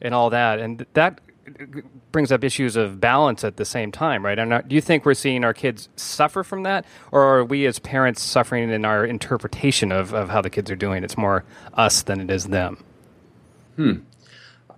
and 0.00 0.14
all 0.14 0.30
that 0.30 0.58
and 0.58 0.84
that 0.94 1.20
brings 2.12 2.32
up 2.32 2.44
issues 2.44 2.76
of 2.76 3.00
balance 3.00 3.44
at 3.44 3.56
the 3.56 3.64
same 3.64 3.92
time, 3.92 4.24
right? 4.24 4.36
Not, 4.36 4.68
do 4.68 4.74
you 4.74 4.80
think 4.80 5.04
we're 5.04 5.14
seeing 5.14 5.44
our 5.44 5.54
kids 5.54 5.88
suffer 5.96 6.42
from 6.42 6.62
that, 6.62 6.84
or 7.10 7.22
are 7.22 7.44
we 7.44 7.66
as 7.66 7.78
parents 7.78 8.22
suffering 8.22 8.70
in 8.70 8.84
our 8.84 9.04
interpretation 9.04 9.92
of, 9.92 10.12
of 10.12 10.30
how 10.30 10.40
the 10.40 10.50
kids 10.50 10.70
are 10.70 10.76
doing? 10.76 11.04
It's 11.04 11.16
more 11.16 11.44
us 11.74 12.02
than 12.02 12.20
it 12.20 12.30
is 12.30 12.46
them. 12.46 12.82
Hmm. 13.76 13.92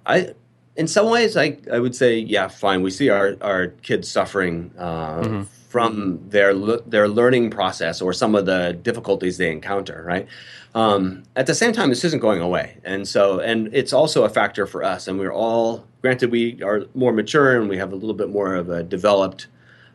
I, 0.06 0.34
in 0.76 0.88
some 0.88 1.10
ways, 1.10 1.36
I, 1.36 1.58
I 1.72 1.78
would 1.78 1.94
say, 1.94 2.18
yeah, 2.18 2.48
fine. 2.48 2.82
We 2.82 2.90
see 2.90 3.08
our, 3.08 3.36
our 3.40 3.68
kids 3.68 4.08
suffering 4.08 4.72
uh, 4.78 5.20
mm-hmm. 5.20 5.42
From 5.74 6.20
their 6.28 6.54
their 6.86 7.08
learning 7.08 7.50
process 7.50 8.00
or 8.00 8.12
some 8.12 8.36
of 8.36 8.46
the 8.46 8.78
difficulties 8.80 9.38
they 9.38 9.50
encounter, 9.50 10.04
right? 10.06 10.28
Um, 10.72 11.24
at 11.34 11.46
the 11.46 11.54
same 11.62 11.72
time, 11.72 11.88
this 11.88 12.04
isn't 12.04 12.20
going 12.20 12.40
away, 12.40 12.78
and 12.84 13.08
so 13.08 13.40
and 13.40 13.74
it's 13.74 13.92
also 13.92 14.22
a 14.22 14.28
factor 14.28 14.68
for 14.68 14.84
us. 14.84 15.08
And 15.08 15.18
we're 15.18 15.32
all 15.32 15.84
granted 16.00 16.30
we 16.30 16.62
are 16.62 16.84
more 16.94 17.12
mature 17.12 17.58
and 17.58 17.68
we 17.68 17.76
have 17.76 17.92
a 17.92 17.96
little 17.96 18.14
bit 18.14 18.30
more 18.30 18.54
of 18.54 18.70
a 18.70 18.84
developed 18.84 19.48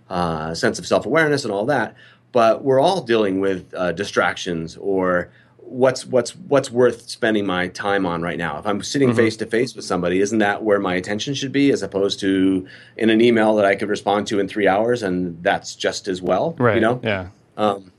uh, 0.09 0.53
sense 0.53 0.79
of 0.79 0.85
self 0.85 1.05
awareness 1.05 1.45
and 1.45 1.53
all 1.53 1.65
that. 1.67 1.95
But 2.33 2.61
we're 2.65 2.81
all 2.81 2.99
dealing 2.99 3.39
with 3.39 3.73
uh, 3.73 3.93
distractions 3.93 4.75
or 4.81 5.31
what's 5.69 6.05
what's 6.05 6.35
what's 6.35 6.71
worth 6.71 7.09
spending 7.09 7.45
my 7.45 7.67
time 7.67 8.05
on 8.05 8.21
right 8.21 8.37
now. 8.37 8.57
If 8.57 8.65
I'm 8.65 8.81
sitting 8.81 9.13
face 9.13 9.37
to 9.37 9.45
face 9.45 9.75
with 9.75 9.85
somebody, 9.85 10.19
isn't 10.19 10.39
that 10.39 10.63
where 10.63 10.79
my 10.79 10.95
attention 10.95 11.33
should 11.33 11.51
be, 11.51 11.71
as 11.71 11.83
opposed 11.83 12.19
to 12.21 12.67
in 12.97 13.09
an 13.09 13.21
email 13.21 13.55
that 13.55 13.65
I 13.65 13.75
could 13.75 13.89
respond 13.89 14.27
to 14.27 14.39
in 14.39 14.47
three 14.47 14.67
hours, 14.67 15.03
and 15.03 15.41
that's 15.43 15.75
just 15.75 16.07
as 16.07 16.21
well. 16.21 16.55
Right. 16.57 16.75
You 16.75 16.81
know. 16.81 16.99
Yeah. 17.03 17.27
Um, 17.55 17.91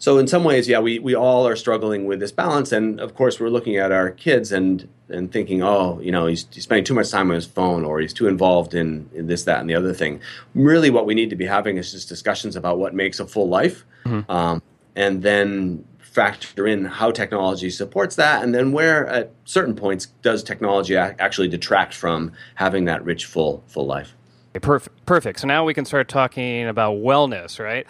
so 0.00 0.18
in 0.18 0.28
some 0.28 0.44
ways, 0.44 0.68
yeah, 0.68 0.78
we, 0.78 1.00
we 1.00 1.16
all 1.16 1.46
are 1.48 1.56
struggling 1.56 2.06
with 2.06 2.20
this 2.20 2.30
balance, 2.30 2.70
and 2.70 3.00
of 3.00 3.16
course, 3.16 3.40
we're 3.40 3.48
looking 3.48 3.76
at 3.76 3.90
our 3.90 4.10
kids 4.10 4.52
and 4.52 4.88
and 5.08 5.32
thinking, 5.32 5.62
oh, 5.62 5.98
you 6.00 6.12
know, 6.12 6.26
he's, 6.26 6.46
he's 6.52 6.64
spending 6.64 6.84
too 6.84 6.94
much 6.94 7.10
time 7.10 7.30
on 7.30 7.34
his 7.34 7.46
phone, 7.46 7.84
or 7.84 7.98
he's 7.98 8.12
too 8.12 8.28
involved 8.28 8.74
in, 8.74 9.08
in 9.14 9.26
this, 9.26 9.44
that, 9.44 9.58
and 9.58 9.68
the 9.68 9.74
other 9.74 9.94
thing. 9.94 10.20
Really, 10.54 10.90
what 10.90 11.06
we 11.06 11.14
need 11.14 11.30
to 11.30 11.36
be 11.36 11.46
having 11.46 11.78
is 11.78 11.92
just 11.92 12.08
discussions 12.08 12.56
about 12.56 12.78
what 12.78 12.94
makes 12.94 13.18
a 13.18 13.26
full 13.26 13.48
life, 13.48 13.84
mm-hmm. 14.04 14.30
um, 14.30 14.62
and 14.94 15.22
then 15.22 15.84
factor 16.08 16.66
in 16.66 16.84
how 16.84 17.10
technology 17.10 17.70
supports 17.70 18.16
that, 18.16 18.42
and 18.42 18.54
then 18.54 18.72
where 18.72 19.06
at 19.06 19.32
certain 19.44 19.74
points 19.74 20.06
does 20.22 20.42
technology 20.42 20.96
actually 20.96 21.48
detract 21.48 21.94
from 21.94 22.32
having 22.54 22.86
that 22.86 23.04
rich, 23.04 23.26
full, 23.26 23.62
full 23.66 23.86
life. 23.86 24.14
Perfect. 24.54 25.06
Perfect. 25.06 25.40
So 25.40 25.46
now 25.46 25.64
we 25.64 25.74
can 25.74 25.84
start 25.84 26.08
talking 26.08 26.66
about 26.66 26.96
wellness, 26.96 27.62
right? 27.62 27.86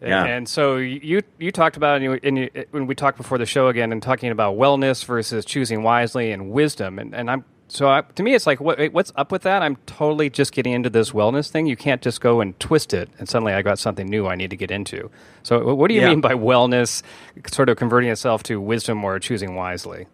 Yeah. 0.00 0.24
And 0.24 0.48
so 0.48 0.76
you 0.76 1.22
you 1.38 1.50
talked 1.50 1.76
about 1.76 1.96
and, 1.96 2.04
you, 2.04 2.20
and 2.22 2.38
you, 2.38 2.50
when 2.70 2.86
we 2.86 2.94
talked 2.94 3.16
before 3.16 3.38
the 3.38 3.46
show 3.46 3.68
again 3.68 3.92
and 3.92 4.02
talking 4.02 4.30
about 4.30 4.56
wellness 4.56 5.04
versus 5.04 5.44
choosing 5.44 5.82
wisely 5.82 6.32
and 6.32 6.50
wisdom 6.50 6.98
and, 6.98 7.14
and 7.14 7.30
I'm 7.30 7.44
so 7.68 7.88
I, 7.88 8.02
to 8.02 8.22
me 8.22 8.34
it's 8.34 8.46
like 8.46 8.60
what, 8.60 8.80
what's 8.92 9.12
up 9.16 9.32
with 9.32 9.42
that? 9.42 9.62
I'm 9.62 9.76
totally 9.86 10.30
just 10.30 10.52
getting 10.52 10.72
into 10.72 10.90
this 10.90 11.10
wellness 11.12 11.50
thing. 11.50 11.66
You 11.66 11.76
can't 11.76 12.02
just 12.02 12.20
go 12.20 12.40
and 12.40 12.58
twist 12.60 12.94
it 12.94 13.10
and 13.18 13.28
suddenly 13.28 13.52
I 13.52 13.62
got 13.62 13.78
something 13.78 14.06
new 14.06 14.26
I 14.26 14.34
need 14.36 14.50
to 14.50 14.56
get 14.56 14.70
into. 14.70 15.10
So 15.42 15.74
what 15.74 15.88
do 15.88 15.94
you 15.94 16.00
Yeah. 16.00 16.08
mean 16.10 16.20
by 16.20 16.34
wellness? 16.34 17.02
Sort 17.50 17.68
of 17.68 17.76
converting 17.76 18.10
itself 18.10 18.42
to 18.44 18.60
wisdom 18.60 19.04
or 19.04 19.18
choosing 19.18 19.54
wisely. 19.54 20.06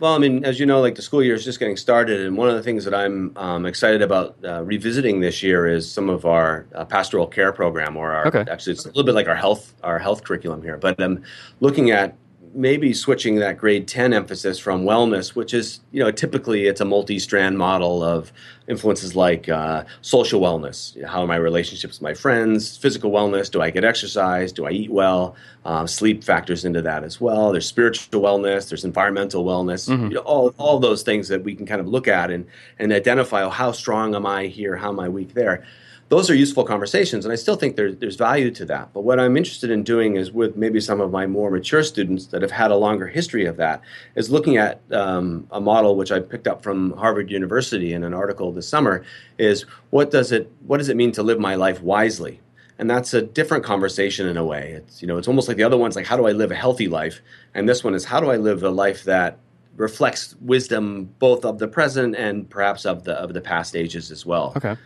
Well, 0.00 0.14
I 0.14 0.18
mean, 0.18 0.44
as 0.44 0.60
you 0.60 0.66
know, 0.66 0.80
like 0.80 0.94
the 0.94 1.02
school 1.02 1.24
year 1.24 1.34
is 1.34 1.44
just 1.44 1.58
getting 1.58 1.76
started, 1.76 2.20
and 2.24 2.36
one 2.36 2.48
of 2.48 2.54
the 2.54 2.62
things 2.62 2.84
that 2.84 2.94
I'm 2.94 3.32
um, 3.36 3.66
excited 3.66 4.00
about 4.00 4.36
uh, 4.44 4.62
revisiting 4.62 5.18
this 5.18 5.42
year 5.42 5.66
is 5.66 5.90
some 5.90 6.08
of 6.08 6.24
our 6.24 6.66
uh, 6.72 6.84
pastoral 6.84 7.26
care 7.26 7.52
program, 7.52 7.96
or 7.96 8.12
our 8.12 8.28
Okay. 8.28 8.44
actually 8.48 8.74
it's 8.74 8.84
a 8.84 8.88
little 8.88 9.02
bit 9.02 9.16
like 9.16 9.26
our 9.26 9.34
health 9.34 9.74
our 9.82 9.98
health 9.98 10.22
curriculum 10.22 10.62
here. 10.62 10.76
But 10.76 11.00
I'm 11.00 11.24
looking 11.58 11.90
at 11.90 12.14
maybe 12.54 12.92
switching 12.92 13.36
that 13.36 13.58
grade 13.58 13.86
10 13.88 14.12
emphasis 14.12 14.58
from 14.58 14.84
wellness 14.84 15.34
which 15.34 15.52
is 15.54 15.80
you 15.90 16.02
know 16.02 16.10
typically 16.10 16.66
it's 16.66 16.80
a 16.80 16.84
multi-strand 16.84 17.58
model 17.58 18.02
of 18.02 18.32
influences 18.68 19.16
like 19.16 19.48
uh, 19.48 19.82
social 20.02 20.40
wellness. 20.42 20.94
You 20.94 21.02
know, 21.02 21.08
how 21.08 21.22
are 21.22 21.26
my 21.26 21.36
relationships 21.36 21.98
with 21.98 22.02
my 22.02 22.12
friends? 22.12 22.76
Physical 22.76 23.10
wellness 23.10 23.50
do 23.50 23.62
i 23.62 23.70
get 23.70 23.84
exercise? 23.84 24.52
Do 24.52 24.66
i 24.66 24.70
eat 24.70 24.90
well? 24.90 25.36
Uh, 25.64 25.86
sleep 25.86 26.24
factors 26.24 26.64
into 26.64 26.82
that 26.82 27.04
as 27.04 27.20
well. 27.20 27.52
There's 27.52 27.66
spiritual 27.66 28.20
wellness 28.20 28.68
there's 28.68 28.84
environmental 28.84 29.44
wellness 29.44 29.88
you 29.88 30.14
know, 30.16 30.20
all, 30.20 30.54
all 30.58 30.78
those 30.78 31.02
things 31.02 31.28
that 31.28 31.44
we 31.44 31.54
can 31.54 31.66
kind 31.66 31.80
of 31.80 31.88
look 31.88 32.08
at 32.08 32.30
and, 32.30 32.46
and 32.78 32.92
identify 32.92 33.42
oh, 33.42 33.50
how 33.50 33.72
strong 33.72 34.14
am 34.14 34.26
i 34.26 34.46
here? 34.46 34.76
How 34.76 34.90
am 34.90 35.00
i 35.00 35.08
weak 35.08 35.34
there 35.34 35.64
those 36.08 36.30
are 36.30 36.34
useful 36.34 36.64
conversations, 36.64 37.26
and 37.26 37.32
I 37.32 37.36
still 37.36 37.56
think 37.56 37.76
there, 37.76 37.92
there's 37.92 38.16
value 38.16 38.50
to 38.52 38.64
that. 38.66 38.92
But 38.94 39.02
what 39.02 39.20
I'm 39.20 39.36
interested 39.36 39.70
in 39.70 39.82
doing 39.82 40.16
is 40.16 40.32
with 40.32 40.56
maybe 40.56 40.80
some 40.80 41.00
of 41.00 41.10
my 41.10 41.26
more 41.26 41.50
mature 41.50 41.82
students 41.82 42.26
that 42.26 42.40
have 42.40 42.50
had 42.50 42.70
a 42.70 42.76
longer 42.76 43.06
history 43.06 43.44
of 43.44 43.56
that, 43.58 43.82
is 44.14 44.30
looking 44.30 44.56
at 44.56 44.80
um, 44.90 45.46
a 45.50 45.60
model 45.60 45.96
which 45.96 46.10
I 46.10 46.20
picked 46.20 46.48
up 46.48 46.62
from 46.62 46.92
Harvard 46.92 47.30
University 47.30 47.92
in 47.92 48.04
an 48.04 48.14
article 48.14 48.52
this 48.52 48.66
summer. 48.66 49.04
Is 49.38 49.62
what 49.90 50.10
does 50.10 50.32
it 50.32 50.50
what 50.66 50.78
does 50.78 50.88
it 50.88 50.96
mean 50.96 51.12
to 51.12 51.22
live 51.22 51.38
my 51.38 51.56
life 51.56 51.82
wisely? 51.82 52.40
And 52.78 52.88
that's 52.88 53.12
a 53.12 53.20
different 53.20 53.64
conversation 53.64 54.26
in 54.26 54.36
a 54.36 54.44
way. 54.44 54.72
It's 54.72 55.02
you 55.02 55.08
know 55.08 55.18
it's 55.18 55.28
almost 55.28 55.46
like 55.46 55.58
the 55.58 55.64
other 55.64 55.76
one's 55.76 55.94
like 55.94 56.06
how 56.06 56.16
do 56.16 56.26
I 56.26 56.32
live 56.32 56.50
a 56.50 56.54
healthy 56.56 56.88
life, 56.88 57.20
and 57.54 57.68
this 57.68 57.84
one 57.84 57.94
is 57.94 58.06
how 58.06 58.20
do 58.20 58.30
I 58.30 58.36
live 58.36 58.62
a 58.62 58.70
life 58.70 59.04
that 59.04 59.38
reflects 59.76 60.34
wisdom 60.40 61.04
both 61.18 61.44
of 61.44 61.58
the 61.58 61.68
present 61.68 62.16
and 62.16 62.48
perhaps 62.48 62.86
of 62.86 63.04
the 63.04 63.12
of 63.12 63.34
the 63.34 63.40
past 63.42 63.76
ages 63.76 64.10
as 64.10 64.24
well. 64.24 64.54
Okay. 64.56 64.76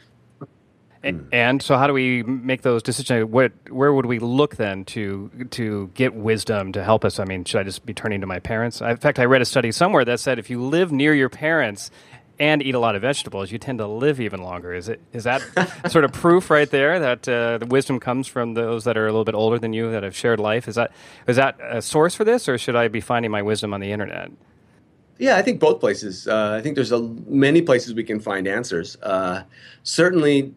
A- 1.05 1.15
And 1.33 1.61
so, 1.63 1.77
how 1.77 1.87
do 1.87 1.93
we 1.93 2.23
make 2.23 2.63
those 2.63 2.83
decisions? 2.83 3.29
What, 3.31 3.53
where 3.71 3.93
would 3.93 4.07
we 4.07 4.19
look 4.19 4.57
then 4.57 4.85
to 4.87 5.31
to 5.51 5.91
get 5.95 6.15
wisdom 6.15 6.73
to 6.73 6.85
help 6.85 7.05
us? 7.05 7.19
I 7.19 7.25
mean, 7.25 7.45
should 7.45 7.61
I 7.61 7.65
just 7.65 7.85
be 7.87 7.95
turning 7.95 8.21
to 8.21 8.27
my 8.27 8.39
parents? 8.39 8.81
In 8.81 8.97
fact, 8.99 9.19
I 9.19 9.25
read 9.25 9.43
a 9.43 9.45
study 9.47 9.73
somewhere 9.73 10.05
that 10.05 10.21
said 10.21 10.39
if 10.39 10.49
you 10.51 10.63
live 10.63 10.93
near 10.93 11.15
your 11.15 11.29
parents 11.29 11.91
and 12.39 12.63
eat 12.63 12.75
a 12.75 12.79
lot 12.79 12.97
of 12.97 13.03
vegetables, 13.03 13.53
you 13.53 13.59
tend 13.59 13.79
to 13.79 13.87
live 13.87 14.21
even 14.21 14.43
longer. 14.43 14.75
Is 14.75 14.89
it 14.89 15.01
is 15.13 15.25
that 15.25 15.43
sort 15.91 16.05
of 16.05 16.13
proof 16.13 16.51
right 16.51 16.71
there 16.71 16.99
that 16.99 17.29
uh, 17.29 17.59
the 17.59 17.67
wisdom 17.67 18.01
comes 18.01 18.27
from 18.29 18.55
those 18.55 18.85
that 18.85 18.97
are 18.97 19.07
a 19.07 19.11
little 19.11 19.25
bit 19.25 19.35
older 19.35 19.59
than 19.59 19.73
you 19.73 19.91
that 19.91 20.03
have 20.03 20.17
shared 20.17 20.41
life? 20.41 20.69
Is 20.69 20.77
that 20.77 20.93
is 21.27 21.37
that 21.37 21.59
a 21.61 21.83
source 21.83 22.15
for 22.15 22.25
this, 22.25 22.49
or 22.49 22.59
should 22.59 22.77
I 22.77 22.89
be 22.89 23.01
finding 23.01 23.31
my 23.31 23.43
wisdom 23.43 23.75
on 23.75 23.81
the 23.81 23.93
internet? 23.93 24.31
Yeah, 25.19 25.37
I 25.37 25.43
think 25.43 25.61
both 25.61 25.79
places. 25.79 26.27
Uh, 26.27 26.57
I 26.59 26.63
think 26.63 26.75
there's 26.75 26.91
a, 26.91 27.01
many 27.29 27.63
places 27.63 27.95
we 27.95 28.03
can 28.03 28.19
find 28.19 28.49
answers. 28.49 28.97
Uh, 29.03 29.43
certainly, 29.85 30.53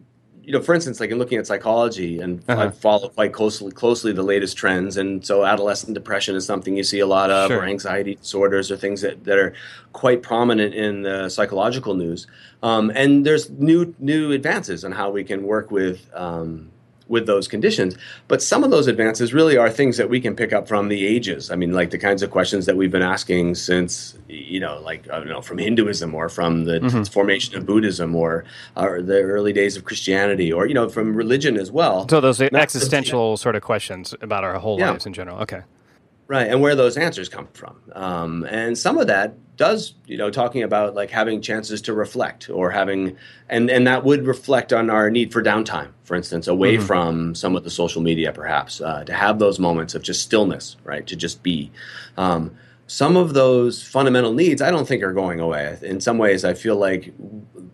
you 0.46 0.52
know, 0.52 0.62
for 0.62 0.74
instance, 0.76 1.00
like 1.00 1.10
in 1.10 1.18
looking 1.18 1.38
at 1.38 1.46
psychology, 1.46 2.20
and 2.20 2.40
Uh-huh. 2.48 2.62
I 2.62 2.68
follow 2.70 3.08
quite 3.08 3.32
closely 3.32 3.72
closely 3.72 4.12
the 4.12 4.22
latest 4.22 4.56
trends, 4.56 4.96
and 4.96 5.26
so 5.26 5.44
adolescent 5.44 5.92
depression 5.94 6.36
is 6.36 6.46
something 6.46 6.76
you 6.76 6.84
see 6.84 7.00
a 7.00 7.06
lot 7.06 7.30
of, 7.32 7.48
Sure. 7.48 7.58
or 7.58 7.64
anxiety 7.64 8.14
disorders, 8.14 8.70
or 8.70 8.76
things 8.76 9.00
that, 9.00 9.24
that 9.24 9.38
are 9.38 9.52
quite 9.92 10.22
prominent 10.22 10.72
in 10.72 11.02
the 11.02 11.28
psychological 11.28 11.94
news. 11.94 12.28
Um, 12.62 12.92
and 12.94 13.26
there's 13.26 13.50
new 13.50 13.92
new 13.98 14.30
advances 14.30 14.84
on 14.84 14.92
how 14.92 15.10
we 15.10 15.24
can 15.24 15.42
work 15.42 15.72
with. 15.72 16.08
Um, 16.14 16.70
with 17.08 17.26
those 17.26 17.46
conditions. 17.48 17.96
But 18.28 18.42
some 18.42 18.64
of 18.64 18.70
those 18.70 18.86
advances 18.86 19.32
really 19.32 19.56
are 19.56 19.70
things 19.70 19.96
that 19.96 20.10
we 20.10 20.20
can 20.20 20.34
pick 20.34 20.52
up 20.52 20.66
from 20.66 20.88
the 20.88 21.06
ages. 21.06 21.50
I 21.50 21.56
mean, 21.56 21.72
like 21.72 21.90
the 21.90 21.98
kinds 21.98 22.22
of 22.22 22.30
questions 22.30 22.66
that 22.66 22.76
we've 22.76 22.90
been 22.90 23.02
asking 23.02 23.54
since, 23.54 24.18
you 24.28 24.60
know, 24.60 24.80
like, 24.80 25.08
I 25.10 25.18
don't 25.18 25.28
know, 25.28 25.42
from 25.42 25.58
Hinduism 25.58 26.14
or 26.14 26.28
from 26.28 26.64
the 26.64 26.80
mm-hmm. 26.80 27.02
formation 27.04 27.56
of 27.56 27.66
Buddhism 27.66 28.14
or, 28.14 28.44
or 28.76 29.02
the 29.02 29.20
early 29.20 29.52
days 29.52 29.76
of 29.76 29.84
Christianity 29.84 30.52
or, 30.52 30.66
you 30.66 30.74
know, 30.74 30.88
from 30.88 31.14
religion 31.14 31.56
as 31.56 31.70
well. 31.70 32.08
So 32.08 32.20
those 32.20 32.38
That's- 32.38 32.62
existential 32.62 33.36
sort 33.36 33.56
of 33.56 33.62
questions 33.62 34.14
about 34.20 34.44
our 34.44 34.54
whole 34.58 34.78
Yeah. 34.78 34.90
lives 34.90 35.06
in 35.06 35.12
general. 35.12 35.38
Okay. 35.40 35.62
Right, 36.28 36.48
and 36.48 36.60
where 36.60 36.74
those 36.74 36.96
answers 36.96 37.28
come 37.28 37.46
from. 37.52 37.76
Um, 37.92 38.44
and 38.50 38.76
some 38.76 38.98
of 38.98 39.06
that 39.06 39.34
does, 39.56 39.94
you 40.06 40.16
know, 40.16 40.28
talking 40.28 40.64
about 40.64 40.94
like 40.94 41.08
having 41.10 41.40
chances 41.40 41.80
to 41.82 41.94
reflect 41.94 42.50
or 42.50 42.70
having, 42.70 43.16
and, 43.48 43.70
and 43.70 43.86
that 43.86 44.04
would 44.04 44.26
reflect 44.26 44.72
on 44.72 44.90
our 44.90 45.08
need 45.08 45.32
for 45.32 45.42
downtime, 45.42 45.90
for 46.02 46.16
instance, 46.16 46.48
away 46.48 46.78
from 46.78 47.34
some 47.34 47.54
of 47.54 47.62
the 47.62 47.70
social 47.70 48.02
media, 48.02 48.32
perhaps, 48.32 48.80
uh, 48.80 49.04
to 49.04 49.12
have 49.12 49.38
those 49.38 49.60
moments 49.60 49.94
of 49.94 50.02
just 50.02 50.20
stillness, 50.20 50.76
right, 50.82 51.06
to 51.06 51.14
just 51.14 51.42
be. 51.44 51.70
Um, 52.16 52.56
some 52.88 53.16
of 53.16 53.34
those 53.34 53.82
fundamental 53.82 54.32
needs, 54.32 54.62
I 54.62 54.70
don't 54.70 54.86
think 54.86 55.02
are 55.02 55.12
going 55.12 55.40
away. 55.40 55.76
In 55.82 56.00
some 56.00 56.18
ways, 56.18 56.44
I 56.44 56.54
feel 56.54 56.76
like, 56.76 57.12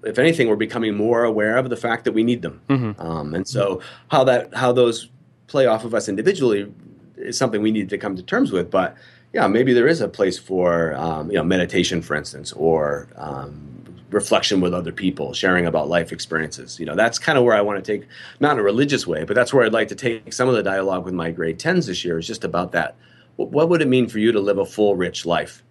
if 0.04 0.18
anything, 0.18 0.48
we're 0.48 0.56
becoming 0.56 0.94
more 0.94 1.24
aware 1.24 1.56
of 1.56 1.68
the 1.68 1.76
fact 1.76 2.04
that 2.04 2.12
we 2.12 2.22
need 2.22 2.42
them. 2.42 2.62
Um, 2.98 3.34
and 3.34 3.46
so, 3.46 3.80
how 4.10 4.24
that 4.24 4.54
how 4.54 4.72
those 4.72 5.10
play 5.48 5.66
off 5.66 5.84
of 5.84 5.94
us 5.94 6.08
individually 6.08 6.72
is 7.16 7.36
something 7.36 7.62
we 7.62 7.70
need 7.70 7.90
to 7.90 7.98
come 7.98 8.16
to 8.16 8.22
terms 8.22 8.52
with. 8.52 8.70
But 8.70 8.96
yeah, 9.32 9.46
maybe 9.46 9.72
there 9.72 9.88
is 9.88 10.00
a 10.00 10.08
place 10.08 10.38
for 10.38 10.94
um, 10.94 11.30
you 11.30 11.36
know 11.36 11.44
meditation, 11.44 12.02
for 12.02 12.14
instance, 12.14 12.52
or 12.52 13.08
um, 13.16 13.82
reflection 14.10 14.60
with 14.60 14.74
other 14.74 14.92
people, 14.92 15.32
sharing 15.32 15.66
about 15.66 15.88
life 15.88 16.12
experiences. 16.12 16.78
You 16.78 16.86
know, 16.86 16.94
that's 16.94 17.18
kind 17.18 17.38
of 17.38 17.44
where 17.44 17.56
I 17.56 17.62
want 17.62 17.82
to 17.82 17.98
take, 17.98 18.06
not 18.40 18.52
in 18.52 18.58
a 18.58 18.62
religious 18.62 19.06
way, 19.06 19.24
but 19.24 19.34
that's 19.34 19.52
where 19.52 19.64
I'd 19.64 19.72
like 19.72 19.88
to 19.88 19.94
take 19.94 20.32
some 20.32 20.48
of 20.48 20.54
the 20.54 20.62
dialogue 20.62 21.04
with 21.04 21.14
my 21.14 21.30
grade 21.30 21.58
tens 21.58 21.86
this 21.86 22.04
year. 22.04 22.18
Is 22.18 22.26
just 22.26 22.44
about 22.44 22.72
that. 22.72 22.96
What, 23.36 23.50
what 23.50 23.68
would 23.68 23.80
it 23.82 23.88
mean 23.88 24.08
for 24.08 24.18
you 24.18 24.32
to 24.32 24.40
live 24.40 24.58
a 24.58 24.66
full, 24.66 24.96
rich 24.96 25.24
life? 25.24 25.62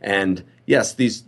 And 0.00 0.44
yes, 0.66 0.94
these 0.94 1.24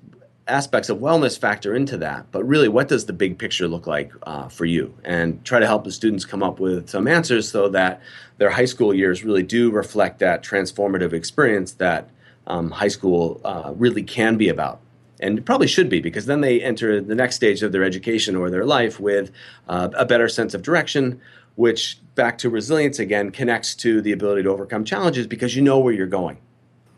aspects 0.50 0.88
of 0.88 0.98
wellness 0.98 1.38
factor 1.38 1.74
into 1.74 1.96
that, 1.98 2.26
but 2.32 2.44
really, 2.44 2.68
what 2.68 2.88
does 2.88 3.06
the 3.06 3.12
big 3.12 3.38
picture 3.38 3.68
look 3.68 3.86
like 3.86 4.12
uh, 4.24 4.48
for 4.48 4.64
you? 4.64 4.94
And 5.04 5.44
try 5.44 5.60
to 5.60 5.66
help 5.66 5.84
the 5.84 5.92
students 5.92 6.24
come 6.24 6.42
up 6.42 6.60
with 6.60 6.88
some 6.88 7.08
answers 7.08 7.50
so 7.50 7.68
that 7.70 8.02
their 8.38 8.50
high 8.50 8.64
school 8.64 8.92
years 8.92 9.24
really 9.24 9.42
do 9.42 9.70
reflect 9.70 10.18
that 10.18 10.42
transformative 10.42 11.12
experience 11.12 11.72
that 11.74 12.10
um, 12.46 12.70
high 12.70 12.88
school 12.88 13.40
uh, 13.44 13.72
really 13.76 14.02
can 14.02 14.36
be 14.36 14.48
about. 14.48 14.80
And 15.20 15.44
probably 15.44 15.66
should 15.66 15.90
be 15.90 16.00
because 16.00 16.26
then 16.26 16.40
they 16.40 16.62
enter 16.62 17.00
the 17.00 17.14
next 17.14 17.36
stage 17.36 17.62
of 17.62 17.72
their 17.72 17.84
education 17.84 18.36
or 18.36 18.50
their 18.50 18.64
life 18.64 18.98
with 18.98 19.30
uh, 19.68 19.90
a 19.94 20.06
better 20.06 20.28
sense 20.28 20.54
of 20.54 20.62
direction, 20.62 21.20
which, 21.56 21.98
back 22.14 22.38
to 22.38 22.48
resilience 22.48 22.98
again, 22.98 23.30
connects 23.30 23.74
to 23.76 24.00
the 24.00 24.12
ability 24.12 24.42
to 24.44 24.48
overcome 24.48 24.84
challenges 24.84 25.26
because 25.26 25.54
you 25.54 25.62
know 25.62 25.78
where 25.78 25.92
you're 25.92 26.06
going. 26.06 26.38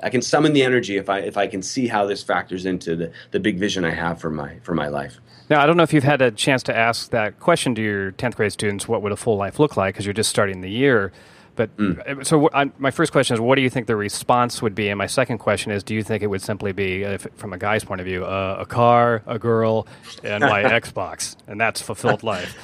I 0.02 0.10
can 0.10 0.22
summon 0.22 0.52
the 0.52 0.62
energy 0.62 0.96
if 0.96 1.08
I 1.08 1.20
if 1.20 1.36
I 1.36 1.46
can 1.46 1.62
see 1.62 1.86
how 1.86 2.06
this 2.06 2.22
factors 2.22 2.66
into 2.66 2.96
the, 2.96 3.12
the 3.30 3.40
big 3.40 3.58
vision 3.58 3.84
I 3.84 3.90
have 3.90 4.20
for 4.20 4.30
my 4.30 4.56
for 4.62 4.74
my 4.74 4.88
life. 4.88 5.18
Now, 5.50 5.60
I 5.62 5.66
don't 5.66 5.76
know 5.76 5.82
if 5.82 5.92
you've 5.92 6.04
had 6.04 6.22
a 6.22 6.30
chance 6.30 6.62
to 6.64 6.76
ask 6.76 7.10
that 7.10 7.38
question 7.40 7.74
to 7.74 7.82
your 7.82 8.12
10th 8.12 8.36
grade 8.36 8.52
students 8.52 8.88
what 8.88 9.02
would 9.02 9.12
a 9.12 9.16
full 9.16 9.36
life 9.36 9.58
look 9.58 9.76
like 9.76 9.94
because 9.94 10.06
you're 10.06 10.14
just 10.14 10.30
starting 10.30 10.60
the 10.62 10.70
year. 10.70 11.12
But 11.54 11.68
uh, 11.78 12.24
so 12.24 12.48
I, 12.54 12.70
my 12.78 12.90
first 12.90 13.12
question 13.12 13.34
is, 13.34 13.40
what 13.40 13.56
do 13.56 13.62
you 13.62 13.68
think 13.68 13.86
the 13.86 13.96
response 13.96 14.62
would 14.62 14.74
be? 14.74 14.88
And 14.88 14.96
my 14.96 15.06
second 15.06 15.36
question 15.38 15.70
is, 15.70 15.82
do 15.82 15.94
you 15.94 16.02
think 16.02 16.22
it 16.22 16.28
would 16.28 16.40
simply 16.40 16.72
be, 16.72 17.02
if, 17.02 17.26
from 17.36 17.52
a 17.52 17.58
guy's 17.58 17.84
point 17.84 18.00
of 18.00 18.06
view, 18.06 18.24
uh, 18.24 18.56
a 18.60 18.64
car, 18.64 19.22
a 19.26 19.38
girl, 19.38 19.86
and 20.24 20.40
my 20.42 20.62
Xbox, 20.80 21.36
and 21.46 21.60
that's 21.60 21.82
fulfilled 21.82 22.22
life, 22.22 22.56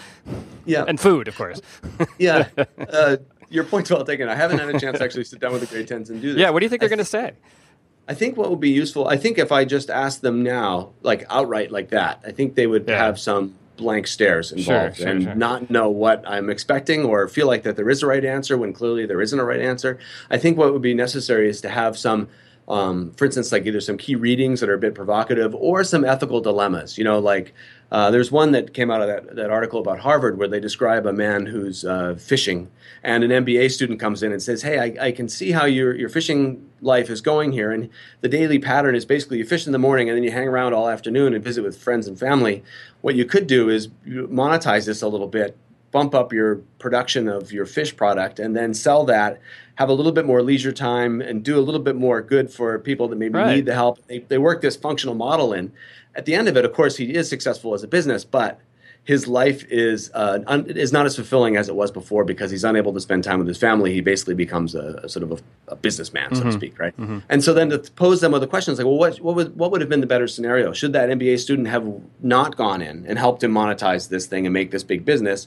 Yeah, 0.65 0.85
and 0.89 0.99
food, 0.99 1.29
of 1.29 1.37
course. 1.37 1.61
yeah. 2.19 2.49
Uh, 2.79 3.19
your 3.51 3.65
point's 3.65 3.91
well 3.91 4.05
taken. 4.05 4.29
I 4.29 4.35
haven't 4.35 4.59
had 4.59 4.75
a 4.75 4.79
chance 4.79 4.99
to 4.99 5.05
actually 5.05 5.25
sit 5.33 5.41
down 5.41 5.53
with 5.53 5.61
the 5.63 5.67
grade 5.67 5.89
tens 5.89 6.11
and 6.11 6.21
do 6.21 6.33
this. 6.35 6.41
yeah. 6.41 6.51
What 6.51 6.61
do 6.61 6.65
you 6.67 6.71
think 6.71 6.81
they're 6.81 6.89
going 6.89 6.99
to 6.99 7.05
say? 7.05 7.33
I 8.07 8.15
think 8.15 8.37
what 8.37 8.49
would 8.51 8.61
be 8.61 8.71
useful, 8.71 9.07
I 9.07 9.19
think 9.19 9.37
if 9.39 9.53
I 9.53 9.67
just 9.67 9.91
asked 9.91 10.23
them 10.23 10.43
now, 10.43 10.91
like 11.03 11.27
outright 11.29 11.71
like 11.71 11.91
that, 11.91 12.23
I 12.27 12.33
think 12.33 12.55
they 12.55 12.67
would 12.67 12.87
Yeah. 12.89 12.97
have 12.97 13.19
some 13.21 13.55
blank 13.77 14.07
stares 14.07 14.51
involved 14.51 14.97
sure, 14.97 15.07
and 15.09 15.23
sure. 15.23 15.35
not 15.35 15.71
know 15.71 15.89
what 15.91 16.25
I'm 16.27 16.51
expecting 16.51 17.05
or 17.05 17.29
feel 17.29 17.47
like 17.47 17.63
that 17.65 17.77
there 17.77 17.89
is 17.89 18.03
a 18.03 18.07
right 18.07 18.25
answer 18.25 18.57
when 18.57 18.73
clearly 18.73 19.07
there 19.07 19.21
isn't 19.21 19.39
a 19.39 19.45
right 19.45 19.61
answer. 19.61 19.99
I 20.31 20.39
think 20.39 20.57
what 20.59 20.73
would 20.73 20.83
be 20.83 20.95
necessary 20.95 21.49
is 21.49 21.61
to 21.61 21.69
have 21.69 21.97
some 21.99 22.29
um, 22.67 23.13
for 23.13 23.25
instance, 23.25 23.51
like 23.51 23.65
either 23.65 23.81
some 23.81 23.97
key 23.97 24.15
readings 24.15 24.61
that 24.61 24.69
are 24.69 24.75
a 24.75 24.79
bit 24.79 24.95
provocative 24.95 25.55
or 25.55 25.83
some 25.85 26.05
ethical 26.05 26.41
dilemmas. 26.43 26.99
You 26.99 27.05
know, 27.05 27.19
like 27.19 27.55
uh, 27.91 28.11
there's 28.11 28.31
one 28.31 28.53
that 28.53 28.75
came 28.75 28.91
out 28.91 29.01
of 29.01 29.09
that, 29.09 29.37
that 29.37 29.51
article 29.51 29.81
about 29.81 30.01
Harvard 30.01 30.39
where 30.39 30.49
they 30.49 30.61
describe 30.61 31.07
a 31.07 31.13
man 31.13 31.47
who's 31.47 31.85
uh, 31.85 32.17
fishing, 32.19 32.71
and 33.03 33.25
an 33.25 33.31
MBA 33.45 33.71
student 33.71 33.99
comes 33.99 34.23
in 34.23 34.31
and 34.31 34.43
says, 34.43 34.63
"Hey, 34.63 34.79
I, 34.79 35.07
I, 35.07 35.13
can 35.13 35.29
see 35.29 35.53
how 35.53 35.65
your 35.65 35.95
your 35.95 36.11
fishing 36.11 36.69
life 36.83 37.09
is 37.09 37.23
going 37.23 37.53
here, 37.53 37.73
and 37.73 37.89
the 38.21 38.29
daily 38.29 38.59
pattern 38.59 38.95
is 38.95 39.07
basically 39.07 39.39
you 39.39 39.45
fish 39.45 39.67
in 39.67 39.73
the 39.73 39.79
morning 39.79 40.09
and 40.09 40.17
then 40.17 40.23
you 40.23 40.31
hang 40.31 40.49
around 40.49 40.75
all 40.75 40.89
afternoon 40.89 41.33
and 41.33 41.43
visit 41.43 41.63
with 41.63 41.79
friends 41.79 42.07
and 42.07 42.19
family. 42.19 42.63
What 43.01 43.15
you 43.15 43.25
could 43.25 43.47
do 43.47 43.71
is 43.71 43.89
monetize 44.07 44.87
this 44.87 45.01
a 45.03 45.09
little 45.09 45.29
bit." 45.29 45.57
Bump 45.91 46.15
up 46.15 46.33
your 46.33 46.57
production 46.79 47.29
of 47.29 47.51
your 47.53 47.67
fish 47.67 47.97
product 47.97 48.39
and 48.39 48.55
then 48.55 48.75
sell 48.75 49.05
that 49.07 49.41
have 49.79 49.89
a 49.89 49.93
little 49.93 50.11
bit 50.11 50.27
more 50.27 50.43
leisure 50.43 50.73
time 50.73 51.21
and 51.21 51.45
do 51.45 51.57
a 51.57 51.63
little 51.63 51.81
bit 51.81 51.95
more 51.95 52.21
good 52.21 52.51
for 52.51 52.81
people 52.81 53.07
that 53.07 53.15
maybe 53.15 53.39
right. 53.39 53.55
need 53.55 53.65
the 53.65 53.75
help. 53.75 54.05
They, 54.09 54.19
they 54.19 54.37
work 54.37 54.61
this 54.61 54.75
functional 54.75 55.15
model 55.15 55.53
in. 55.53 55.73
At 56.17 56.25
the 56.25 56.35
end 56.35 56.49
of 56.49 56.57
it, 56.57 56.65
of 56.65 56.73
course, 56.73 56.97
he 56.97 57.15
is 57.15 57.29
successful 57.29 57.75
as 57.75 57.85
a 57.85 57.87
business, 57.87 58.25
but 58.25 58.61
his 59.05 59.29
life 59.29 59.65
is 59.71 60.11
uh, 60.15 60.41
un- 60.49 60.67
is 60.67 60.93
not 60.93 61.07
as 61.07 61.15
fulfilling 61.15 61.57
as 61.57 61.69
it 61.69 61.77
was 61.77 61.93
before 61.93 62.25
because 62.25 62.51
he's 62.51 62.65
unable 62.65 62.93
to 62.93 63.01
spend 63.01 63.23
time 63.23 63.39
with 63.39 63.47
his 63.47 63.57
family. 63.57 63.93
He 63.95 64.01
basically 64.01 64.35
becomes 64.35 64.75
a, 64.75 65.01
a 65.05 65.09
sort 65.09 65.23
of 65.23 65.33
a, 65.33 65.39
a 65.69 65.77
businessman, 65.77 66.25
mm-hmm. 66.25 66.35
so 66.35 66.43
to 66.43 66.49
mm-hmm. 66.49 66.59
speak, 66.59 66.79
right? 66.79 66.97
Mm-hmm. 66.97 67.21
And 67.29 67.45
so 67.45 67.55
then 67.55 67.71
to 67.71 67.79
pose 67.79 68.21
them 68.21 68.33
with 68.33 68.43
the 68.43 68.49
questions 68.49 68.79
like, 68.79 68.85
well, 68.85 68.99
what 68.99 69.21
what 69.21 69.37
would 69.37 69.57
what 69.57 69.71
would 69.71 69.81
have 69.81 69.89
been 69.89 70.01
the 70.01 70.07
better 70.07 70.27
scenario? 70.27 70.73
Should 70.73 70.93
that 70.93 71.09
MBA 71.09 71.39
student 71.39 71.69
have 71.69 71.89
not 72.21 72.57
gone 72.57 72.83
in 72.83 73.07
and 73.07 73.17
helped 73.17 73.45
him 73.45 73.53
monetize 73.53 74.09
this 74.09 74.27
thing 74.27 74.45
and 74.45 74.53
make 74.53 74.73
this 74.73 74.83
big 74.83 75.05
business, 75.05 75.47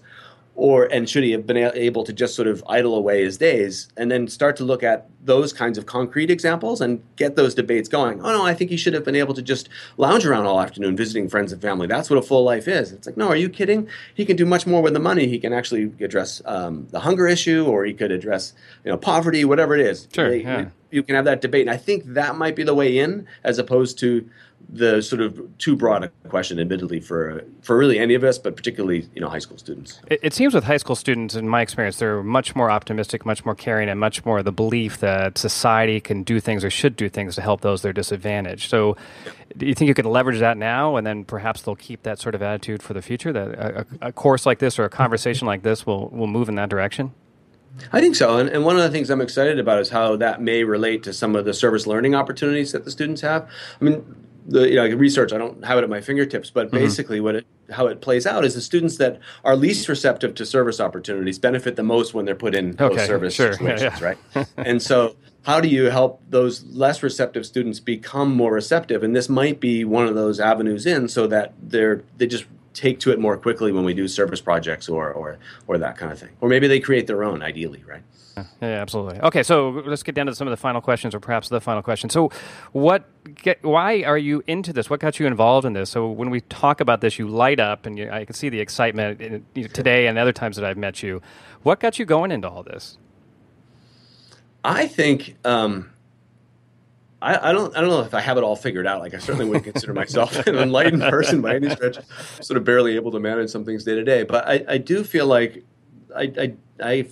or 0.55 0.86
and 0.86 1.10
should 1.10 1.24
he 1.24 1.31
have 1.31 1.48
been 1.48 1.58
able 1.58 2.03
to 2.03 2.13
just 2.13 2.36
sort 2.36 2.48
of 2.48 2.63
idle 2.67 2.96
away 2.96 3.24
his 3.24 3.38
days 3.38 3.89
and 3.98 4.12
then 4.12 4.27
start 4.27 4.55
to 4.58 4.63
look 4.63 4.84
at 4.84 5.10
those 5.24 5.53
kinds 5.53 5.77
of 5.77 5.86
concrete 5.86 6.29
examples 6.29 6.81
and 6.81 7.01
get 7.15 7.36
those 7.36 7.55
debates 7.55 7.88
going? 7.88 8.20
Oh 8.22 8.31
no 8.31 8.46
i 8.46 8.53
think 8.53 8.70
he 8.70 8.77
should 8.77 8.93
have 8.93 9.05
been 9.05 9.15
able 9.15 9.34
to 9.34 9.41
just 9.41 9.70
lounge 9.98 10.25
around 10.25 10.46
all 10.46 10.60
afternoon 10.60 10.96
visiting 10.96 11.29
friends 11.29 11.51
and 11.51 11.62
family. 11.62 11.88
That's 11.88 12.10
what 12.10 12.20
a 12.20 12.22
full 12.22 12.43
life 12.43 12.67
is. 12.67 12.91
It's 12.91 13.08
like 13.08 13.17
no 13.17 13.27
are 13.29 13.36
you 13.36 13.50
kidding? 13.50 13.88
He 14.13 14.25
can 14.25 14.36
do 14.36 14.46
much 14.46 14.67
more 14.67 14.81
with 14.81 14.93
the 14.93 15.00
money. 15.00 15.27
He 15.27 15.39
can 15.39 15.53
actually 15.53 15.93
address 16.03 16.41
um, 16.46 16.88
the 16.91 17.00
hunger 17.00 17.27
issue 17.27 17.65
or 17.65 17.86
he 17.86 17.93
could 17.93 18.12
address 18.12 18.53
you 18.84 18.91
know 18.91 18.98
poverty 18.98 19.46
whatever 19.46 19.75
it 19.75 19.81
is. 19.81 20.08
Sure, 20.13 20.34
yeah. 20.34 20.70
you 20.91 21.03
can 21.03 21.15
have 21.15 21.25
that 21.25 21.41
debate. 21.41 21.62
And 21.62 21.72
i 21.72 21.77
think 21.77 22.03
that 22.05 22.36
might 22.36 22.55
be 22.55 22.63
the 22.63 22.75
way 22.75 22.98
in 22.98 23.27
as 23.43 23.58
opposed 23.58 24.00
to 24.00 24.29
the 24.70 25.01
sort 25.01 25.22
of 25.22 25.58
too 25.58 25.75
broad 25.75 26.03
a 26.03 26.10
question, 26.30 26.60
admittedly, 26.60 27.00
for 27.00 27.44
for 27.62 27.77
really 27.77 28.00
any 28.00 28.13
of 28.13 28.24
us, 28.24 28.38
but 28.38 28.56
particularly 28.56 29.08
you 29.13 29.22
know 29.22 29.30
high 29.30 29.39
school 29.39 29.58
students. 29.58 30.00
It, 30.08 30.20
it, 30.24 30.34
seems 30.34 30.53
with 30.53 30.63
high 30.63 30.77
school 30.77 30.96
students, 30.96 31.36
in 31.36 31.48
my 31.48 31.62
experience, 31.62 31.98
they're 31.98 32.24
much 32.24 32.56
more 32.56 32.72
optimistic, 32.72 33.25
much 33.25 33.46
more 33.46 33.56
caring, 33.56 33.89
and 33.89 34.00
much 34.00 34.25
more 34.25 34.41
the 34.44 34.51
belief 34.51 35.00
that 35.00 35.38
society 35.38 36.00
can 36.00 36.24
do 36.24 36.39
things 36.39 36.63
or 36.63 36.70
should 36.70 36.96
do 36.96 37.10
things 37.10 37.36
to 37.36 37.41
help 37.41 37.62
those 37.62 37.82
that 37.82 37.89
are 37.89 37.94
disadvantaged. 37.94 38.70
So, 38.70 38.96
do 39.58 39.65
you 39.65 39.74
think 39.74 39.88
you 39.88 39.94
can 39.94 40.06
leverage 40.06 40.39
that 40.39 40.58
now, 40.58 40.96
and 40.96 41.06
then 41.06 41.25
perhaps 41.25 41.62
they'll 41.62 41.75
keep 41.75 42.03
that 42.03 42.20
sort 42.20 42.36
of 42.36 42.41
attitude 42.41 42.82
for 42.82 42.94
the 42.94 43.01
future? 43.01 43.34
That 43.34 43.48
a, 43.50 43.86
a 44.01 44.12
course 44.12 44.46
like 44.46 44.60
this 44.60 44.80
or 44.80 44.86
a 44.86 44.89
conversation 44.89 45.48
like 45.48 45.63
this 45.63 45.86
will 45.86 46.10
will 46.10 46.27
move 46.27 46.50
in 46.50 46.56
that 46.56 46.70
direction. 46.70 47.13
I 47.91 48.01
think 48.01 48.15
so. 48.15 48.38
And, 48.38 48.50
and, 48.50 48.65
one 48.65 48.75
of 48.75 48.84
the 48.84 48.89
things 48.89 49.10
I'm 49.10 49.22
excited 49.22 49.60
about 49.60 49.80
is 49.80 49.89
how 49.89 50.15
that 50.18 50.41
may 50.41 50.63
relate 50.63 51.03
to 51.03 51.13
some 51.13 51.36
of 51.36 51.46
the 51.46 51.53
service 51.53 51.88
learning 51.88 52.15
opportunities 52.15 52.74
that 52.74 52.84
the 52.84 52.91
students 52.91 53.22
have. 53.22 53.50
I 53.80 53.84
mean, 53.84 54.03
the 54.51 54.70
you 54.70 54.75
know 54.75 54.88
research 54.96 55.34
I 55.34 55.38
don't 55.38 55.63
have 55.65 55.77
it 55.77 55.84
at 55.84 55.89
my 55.89 56.01
fingertips, 56.01 56.50
but 56.50 56.67
mm-hmm. 56.67 56.77
basically 56.77 57.20
what 57.20 57.36
it 57.36 57.46
how 57.72 57.88
it 57.88 58.01
plays 58.01 58.25
out 58.27 58.43
is 58.43 58.53
the 58.53 58.62
students 58.62 58.98
that 58.98 59.20
are 59.43 59.55
least 59.55 59.88
receptive 59.88 60.36
to 60.36 60.46
service 60.46 60.79
opportunities 60.79 61.39
benefit 61.39 61.75
the 61.75 61.84
most 61.84 62.13
when 62.13 62.25
they're 62.25 62.36
put 62.36 62.53
in 62.55 62.75
okay, 62.79 62.96
those 62.96 63.08
service 63.08 63.34
sure. 63.34 63.53
situations, 63.53 64.00
yeah, 64.01 64.15
yeah. 64.36 64.36
right? 64.36 64.48
and 64.58 64.81
so 64.81 65.15
how 65.43 65.60
do 65.60 65.67
you 65.67 65.86
help 65.86 66.22
those 66.29 66.63
less 66.65 67.01
receptive 67.01 67.46
students 67.46 67.79
become 67.79 68.36
more 68.36 68.53
receptive? 68.53 69.03
And 69.03 69.15
this 69.15 69.27
might 69.27 69.60
be 69.60 69.84
one 69.84 70.05
of 70.05 70.15
those 70.15 70.39
avenues 70.39 70.86
in 70.86 71.08
so 71.08 71.27
that 71.27 71.53
they're 71.62 72.03
they 72.17 72.27
just 72.27 72.46
take 72.74 73.00
to 73.01 73.12
it 73.12 73.20
more 73.20 73.38
quickly 73.38 73.72
when 73.72 73.84
we 73.84 73.94
do 73.94 74.08
service 74.08 74.42
projects 74.42 74.90
or 74.90 75.12
or 75.12 75.38
or 75.68 75.78
that 75.78 75.98
kind 75.98 76.12
of 76.12 76.20
thing. 76.20 76.30
Or 76.42 76.50
maybe 76.50 76.68
they 76.68 76.80
create 76.80 77.08
their 77.08 77.24
own 77.24 77.42
ideally, 77.42 77.84
right? 77.88 78.04
Yeah, 78.62 78.82
absolutely. 78.82 79.20
Okay, 79.20 79.44
so 79.44 79.84
let's 79.86 80.04
get 80.04 80.16
down 80.16 80.28
to 80.28 80.36
some 80.36 80.48
of 80.48 80.51
the 80.51 80.58
final 80.58 80.82
questions, 80.82 81.13
or 81.13 81.20
perhaps 81.20 81.50
the 81.50 81.62
final 81.62 81.82
question. 81.82 82.10
So, 82.10 82.32
what? 82.72 83.08
Get, 83.36 83.63
why 83.63 84.04
are 84.04 84.18
you 84.18 84.44
into 84.48 84.74
this? 84.74 84.90
What 84.90 85.00
got 85.00 85.20
you 85.20 85.28
involved 85.28 85.66
in 85.66 85.74
this? 85.74 85.90
So, 85.90 86.10
when 86.10 86.30
we 86.30 86.42
talk 86.42 86.82
about 86.82 87.01
this, 87.01 87.20
you 87.20 87.28
light 87.28 87.60
up, 87.60 87.86
and 87.86 87.98
you, 87.98 88.10
I 88.10 88.25
can 88.25 88.34
see 88.34 88.50
the 88.50 88.60
excitement 88.60 89.22
in, 89.22 89.46
you 89.54 89.63
know, 89.63 89.68
today 89.68 90.08
and 90.08 90.18
other 90.18 90.32
times 90.32 90.56
that 90.56 90.66
I've 90.66 90.78
met 90.78 91.04
you. 91.04 91.22
What 91.63 91.80
got 91.80 92.00
you 92.00 92.06
going 92.06 92.32
into 92.32 92.50
all 92.50 92.63
this? 92.63 92.98
I 94.63 94.88
think 94.88 95.36
um, 95.44 95.92
I, 97.22 97.50
I, 97.50 97.51
don't 97.51 97.75
I 97.78 97.82
don't 97.82 97.90
know 97.90 98.01
if 98.01 98.13
I 98.13 98.22
have 98.22 98.38
it 98.38 98.44
all 98.44 98.56
figured 98.56 98.88
out. 98.88 99.01
Like 99.01 99.13
I 99.13 99.20
certainly 99.20 99.46
wouldn't 99.46 99.66
consider 99.66 99.94
myself 99.94 100.36
an 100.48 100.55
enlightened 100.55 101.03
person 101.03 101.42
by 101.42 101.55
any 101.55 101.70
stretch. 101.70 101.98
I'm 101.98 102.44
sort 102.44 102.57
of 102.57 102.64
barely 102.64 102.96
able 102.96 103.12
to 103.12 103.20
manage 103.20 103.50
some 103.50 103.64
things 103.64 103.84
day 103.84 103.96
to 103.96 104.03
day, 104.03 104.24
but 104.24 104.48
I, 104.48 104.66
I 104.68 104.77
do 104.77 105.03
feel 105.03 105.27
like 105.27 105.64
I, 106.16 106.34
I, 106.38 106.53
I 106.84 107.07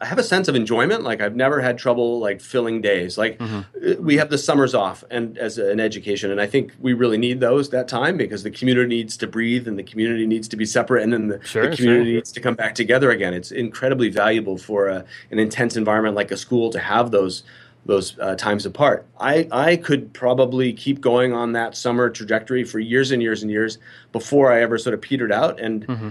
I 0.00 0.06
have 0.06 0.18
a 0.18 0.22
sense 0.22 0.48
of 0.48 0.54
enjoyment. 0.54 1.02
Like 1.02 1.20
I've 1.20 1.36
never 1.36 1.60
had 1.60 1.78
trouble 1.78 2.18
like 2.18 2.40
filling 2.40 2.80
days. 2.80 3.16
Like 3.16 3.38
mm-hmm. 3.38 4.02
we 4.02 4.16
have 4.16 4.30
the 4.30 4.38
summers 4.38 4.74
off 4.74 5.04
and 5.10 5.38
as 5.38 5.58
an 5.58 5.80
education, 5.80 6.30
and 6.30 6.40
I 6.40 6.46
think 6.46 6.72
we 6.80 6.92
really 6.92 7.18
need 7.18 7.40
those 7.40 7.70
that 7.70 7.88
time 7.88 8.16
because 8.16 8.42
the 8.42 8.50
community 8.50 8.96
needs 8.96 9.16
to 9.18 9.26
breathe 9.26 9.66
and 9.68 9.78
the 9.78 9.82
community 9.82 10.26
needs 10.26 10.48
to 10.48 10.56
be 10.56 10.66
separate, 10.66 11.02
and 11.02 11.12
then 11.12 11.28
the, 11.28 11.44
sure, 11.44 11.68
the 11.68 11.76
community 11.76 12.10
sure. 12.10 12.14
needs 12.16 12.32
to 12.32 12.40
come 12.40 12.54
back 12.54 12.74
together 12.74 13.10
again. 13.10 13.34
It's 13.34 13.50
incredibly 13.50 14.08
valuable 14.08 14.58
for 14.58 14.88
a, 14.88 15.04
an 15.30 15.38
intense 15.38 15.76
environment 15.76 16.14
like 16.16 16.30
a 16.30 16.36
school 16.36 16.70
to 16.70 16.78
have 16.78 17.10
those 17.10 17.42
those 17.86 18.18
uh, 18.18 18.34
times 18.36 18.64
apart. 18.66 19.06
I, 19.20 19.46
I 19.52 19.76
could 19.76 20.12
probably 20.12 20.72
keep 20.72 21.00
going 21.00 21.32
on 21.32 21.52
that 21.52 21.76
summer 21.76 22.10
trajectory 22.10 22.64
for 22.64 22.78
years 22.78 23.10
and 23.10 23.22
years 23.22 23.42
and 23.42 23.50
years 23.50 23.78
before 24.12 24.52
I 24.52 24.62
ever 24.62 24.78
sort 24.78 24.94
of 24.94 25.00
petered 25.00 25.32
out. 25.32 25.60
And 25.60 25.86
mm-hmm. 25.86 26.08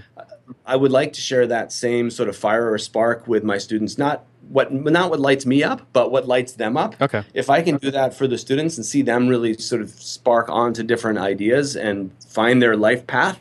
I 0.65 0.75
would 0.75 0.91
like 0.91 1.13
to 1.13 1.21
share 1.21 1.47
that 1.47 1.71
same 1.71 2.11
sort 2.11 2.29
of 2.29 2.35
fire 2.35 2.71
or 2.71 2.77
spark 2.77 3.27
with 3.27 3.43
my 3.43 3.57
students. 3.57 3.97
Not 3.97 4.25
what 4.49 4.71
not 4.71 5.09
what 5.09 5.19
lights 5.19 5.45
me 5.45 5.63
up, 5.63 5.81
but 5.93 6.11
what 6.11 6.27
lights 6.27 6.53
them 6.53 6.77
up. 6.77 7.01
Okay. 7.01 7.23
If 7.33 7.49
I 7.49 7.61
can 7.61 7.77
do 7.77 7.91
that 7.91 8.13
for 8.13 8.27
the 8.27 8.37
students 8.37 8.77
and 8.77 8.85
see 8.85 9.01
them 9.01 9.27
really 9.27 9.53
sort 9.55 9.81
of 9.81 9.89
spark 9.89 10.49
onto 10.49 10.83
different 10.83 11.17
ideas 11.17 11.75
and 11.75 12.11
find 12.27 12.61
their 12.61 12.75
life 12.75 13.07
path, 13.07 13.39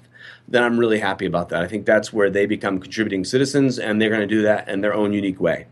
then 0.48 0.62
I'm 0.62 0.78
really 0.78 1.00
happy 1.00 1.26
about 1.26 1.48
that. 1.50 1.62
I 1.62 1.68
think 1.68 1.86
that's 1.86 2.12
where 2.12 2.30
they 2.30 2.46
become 2.46 2.78
contributing 2.78 3.24
citizens, 3.24 3.78
and 3.78 4.00
they're 4.00 4.10
going 4.10 4.20
to 4.20 4.26
do 4.26 4.42
that 4.42 4.68
in 4.68 4.80
their 4.80 4.94
own 4.94 5.12
unique 5.12 5.40
way. 5.40 5.66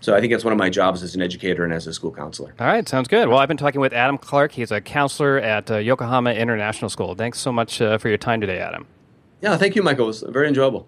So 0.00 0.14
I 0.14 0.20
think 0.20 0.32
that's 0.32 0.44
one 0.44 0.52
of 0.52 0.58
my 0.58 0.70
jobs 0.70 1.02
as 1.02 1.14
an 1.14 1.22
educator 1.22 1.64
and 1.64 1.72
as 1.72 1.86
a 1.86 1.92
school 1.92 2.12
counselor. 2.12 2.54
All 2.60 2.66
right, 2.66 2.88
sounds 2.88 3.08
good. 3.08 3.28
Well, 3.28 3.38
I've 3.38 3.48
been 3.48 3.56
talking 3.56 3.80
with 3.80 3.92
Adam 3.92 4.18
Clark. 4.18 4.52
He's 4.52 4.70
a 4.70 4.80
counselor 4.80 5.38
at 5.38 5.70
uh, 5.70 5.78
Yokohama 5.78 6.32
International 6.32 6.88
School. 6.88 7.14
Thanks 7.14 7.38
so 7.38 7.50
much 7.50 7.80
uh, 7.80 7.98
for 7.98 8.08
your 8.08 8.18
time 8.18 8.40
today, 8.40 8.58
Adam. 8.58 8.86
Yeah, 9.40 9.56
thank 9.56 9.74
you, 9.74 9.82
Michael. 9.82 10.04
It 10.04 10.08
was 10.08 10.24
very 10.28 10.48
enjoyable. 10.48 10.86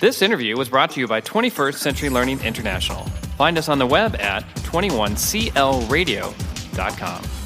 This 0.00 0.22
interview 0.22 0.56
was 0.56 0.68
brought 0.68 0.90
to 0.92 1.00
you 1.00 1.06
by 1.06 1.20
21st 1.20 1.74
Century 1.74 2.08
Learning 2.08 2.40
International. 2.40 3.04
Find 3.36 3.56
us 3.56 3.68
on 3.68 3.78
the 3.78 3.86
web 3.86 4.16
at 4.16 4.42
21clradio.com. 4.56 7.41